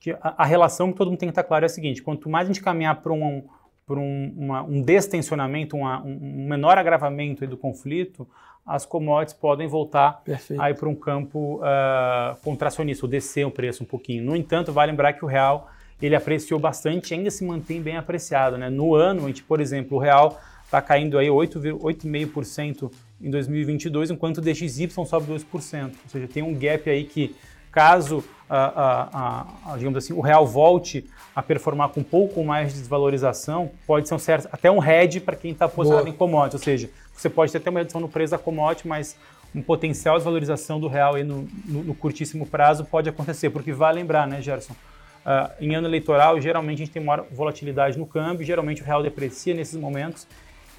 que 0.00 0.12
a, 0.12 0.34
a, 0.38 0.44
relação 0.46 0.90
que 0.90 0.96
todo 0.96 1.08
mundo 1.08 1.18
tem 1.18 1.28
que 1.28 1.32
estar 1.32 1.44
claro 1.44 1.64
é 1.64 1.66
a 1.66 1.68
seguinte: 1.68 2.02
quanto 2.02 2.28
mais 2.30 2.48
a 2.48 2.52
gente 2.52 2.62
caminhar 2.62 2.96
para 3.02 3.12
um, 3.12 3.44
por 3.86 3.98
um, 3.98 4.34
uma, 4.34 4.62
um 4.62 4.80
destensionamento, 4.80 5.76
uma, 5.76 6.02
um 6.02 6.46
menor 6.48 6.78
agravamento 6.78 7.46
do 7.46 7.56
conflito, 7.56 8.26
as 8.66 8.86
commodities 8.86 9.34
podem 9.34 9.68
voltar 9.68 10.22
Perfeito. 10.24 10.60
aí 10.60 10.72
para 10.72 10.88
um 10.88 10.94
campo 10.94 11.60
uh, 11.60 12.34
contracionista, 12.42 13.04
ou 13.04 13.10
descer 13.10 13.46
o 13.46 13.50
preço 13.50 13.82
um 13.82 13.86
pouquinho. 13.86 14.24
No 14.24 14.34
entanto, 14.34 14.72
vale 14.72 14.90
lembrar 14.90 15.12
que 15.12 15.24
o 15.24 15.28
real 15.28 15.68
ele 16.00 16.16
apreciou 16.16 16.58
bastante, 16.58 17.12
ainda 17.12 17.30
se 17.30 17.44
mantém 17.44 17.82
bem 17.82 17.98
apreciado. 17.98 18.56
Né? 18.56 18.70
No 18.70 18.94
ano, 18.94 19.24
a 19.24 19.26
gente, 19.26 19.42
por 19.42 19.60
exemplo, 19.60 19.98
o 19.98 20.00
real 20.00 20.40
está 20.70 20.80
caindo 20.80 21.18
aí 21.18 21.26
8,5% 21.26 22.92
em 23.20 23.28
2022, 23.28 24.12
enquanto 24.12 24.38
o 24.38 24.40
DXY 24.40 24.88
sobe 25.04 25.32
2%. 25.32 25.84
Ou 25.84 25.90
seja, 26.08 26.28
tem 26.28 26.44
um 26.44 26.54
gap 26.54 26.88
aí 26.88 27.04
que 27.04 27.34
caso 27.72 28.24
a, 28.48 29.46
a, 29.66 29.72
a, 29.72 29.76
digamos 29.76 29.98
assim, 29.98 30.12
o 30.12 30.20
real 30.20 30.46
volte 30.46 31.04
a 31.34 31.42
performar 31.42 31.88
com 31.88 32.00
um 32.00 32.04
pouco 32.04 32.44
mais 32.44 32.72
de 32.72 32.78
desvalorização, 32.80 33.70
pode 33.84 34.08
ser 34.08 34.14
um 34.14 34.18
certo, 34.18 34.48
até 34.52 34.70
um 34.70 34.82
hedge 34.82 35.18
para 35.20 35.36
quem 35.36 35.50
está 35.50 35.68
posicionado 35.68 36.08
em 36.08 36.12
commodity, 36.12 36.56
ou 36.56 36.62
seja, 36.62 36.90
você 37.14 37.28
pode 37.28 37.50
ter 37.50 37.58
até 37.58 37.70
uma 37.70 37.80
redução 37.80 38.00
no 38.00 38.08
preço 38.08 38.30
da 38.32 38.38
commodity, 38.38 38.86
mas 38.86 39.16
um 39.54 39.62
potencial 39.62 40.16
desvalorização 40.16 40.80
do 40.80 40.86
real 40.86 41.16
aí 41.16 41.24
no, 41.24 41.48
no, 41.64 41.82
no 41.84 41.94
curtíssimo 41.94 42.46
prazo 42.46 42.84
pode 42.84 43.08
acontecer, 43.08 43.50
porque 43.50 43.72
vale 43.72 43.98
lembrar, 43.98 44.26
né, 44.26 44.40
Gerson? 44.40 44.72
Uh, 44.72 45.50
em 45.60 45.74
ano 45.74 45.86
eleitoral, 45.86 46.40
geralmente 46.40 46.82
a 46.82 46.84
gente 46.84 46.92
tem 46.92 47.04
maior 47.04 47.26
volatilidade 47.30 47.98
no 47.98 48.06
câmbio, 48.06 48.44
geralmente 48.46 48.82
o 48.82 48.84
real 48.84 49.02
deprecia 49.02 49.52
nesses 49.52 49.78
momentos 49.78 50.26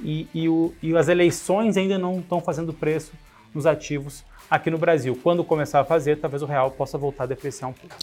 e, 0.03 0.27
e, 0.33 0.49
o, 0.49 0.73
e 0.81 0.95
as 0.95 1.07
eleições 1.07 1.77
ainda 1.77 1.97
não 1.97 2.19
estão 2.19 2.41
fazendo 2.41 2.73
preço 2.73 3.11
nos 3.53 3.65
ativos 3.65 4.23
aqui 4.49 4.69
no 4.69 4.77
Brasil. 4.77 5.17
Quando 5.21 5.43
começar 5.43 5.79
a 5.79 5.85
fazer, 5.85 6.17
talvez 6.17 6.41
o 6.41 6.45
real 6.45 6.71
possa 6.71 6.97
voltar 6.97 7.23
a 7.23 7.27
depreciar 7.27 7.69
um 7.69 7.73
pouco. 7.73 7.95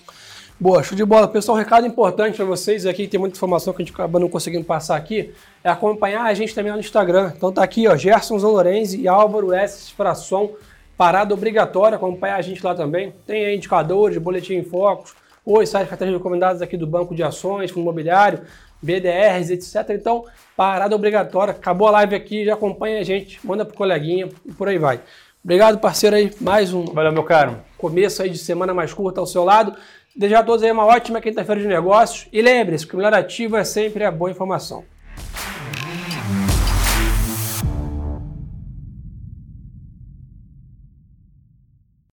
Boa, 0.60 0.82
show 0.82 0.96
de 0.96 1.04
bola. 1.04 1.28
Pessoal, 1.28 1.56
um 1.56 1.58
recado 1.60 1.86
importante 1.86 2.36
para 2.36 2.44
vocês 2.44 2.84
aqui, 2.84 3.06
tem 3.06 3.20
muita 3.20 3.36
informação 3.36 3.72
que 3.72 3.80
a 3.80 3.84
gente 3.84 3.94
acaba 3.94 4.18
não 4.18 4.28
conseguindo 4.28 4.64
passar 4.64 4.96
aqui, 4.96 5.32
é 5.62 5.70
acompanhar 5.70 6.24
a 6.24 6.34
gente 6.34 6.52
também 6.54 6.72
no 6.72 6.80
Instagram. 6.80 7.32
Então 7.36 7.52
tá 7.52 7.62
aqui, 7.62 7.86
ó, 7.86 7.96
Gerson 7.96 8.38
Zanorenzi 8.38 9.00
e 9.00 9.06
Álvaro 9.06 9.52
S. 9.52 9.92
Frasson, 9.92 10.50
parada 10.96 11.32
obrigatória, 11.32 11.94
acompanhar 11.94 12.36
a 12.36 12.42
gente 12.42 12.64
lá 12.64 12.74
também. 12.74 13.14
Tem 13.24 13.44
aí 13.44 13.56
indicadores, 13.56 14.18
boletim 14.18 14.54
em 14.54 14.64
focos, 14.64 15.14
os 15.46 15.68
sites 15.68 15.88
carteiras 15.88 16.16
recomendadas 16.16 16.60
aqui 16.60 16.76
do 16.76 16.88
Banco 16.88 17.14
de 17.14 17.22
Ações, 17.22 17.70
Fundo 17.70 17.82
Imobiliário, 17.82 18.40
BDRs, 18.82 19.50
etc. 19.50 19.90
Então, 19.90 20.24
parada 20.56 20.94
obrigatória. 20.94 21.52
Acabou 21.52 21.88
a 21.88 21.92
live 21.92 22.14
aqui, 22.14 22.44
já 22.44 22.54
acompanha 22.54 23.00
a 23.00 23.02
gente, 23.02 23.44
manda 23.46 23.64
pro 23.64 23.76
coleguinha 23.76 24.28
e 24.44 24.52
por 24.52 24.68
aí 24.68 24.78
vai. 24.78 25.00
Obrigado, 25.42 25.78
parceiro 25.78 26.16
aí. 26.16 26.30
Mais 26.40 26.72
um. 26.72 26.84
Valeu, 26.86 27.12
meu 27.12 27.24
caro. 27.24 27.58
Começo 27.76 28.22
aí 28.22 28.30
de 28.30 28.38
semana 28.38 28.74
mais 28.74 28.92
curta 28.92 29.20
ao 29.20 29.26
seu 29.26 29.44
lado. 29.44 29.74
Desejar 30.14 30.40
a 30.40 30.42
todos 30.42 30.62
aí 30.62 30.70
uma 30.70 30.84
ótima 30.84 31.20
quinta-feira 31.20 31.60
de 31.60 31.66
negócios. 31.66 32.28
E 32.32 32.42
lembre-se 32.42 32.86
que 32.86 32.94
o 32.94 32.96
melhor 32.96 33.14
ativo 33.14 33.56
é 33.56 33.64
sempre 33.64 34.04
a 34.04 34.10
boa 34.10 34.30
informação. 34.30 34.84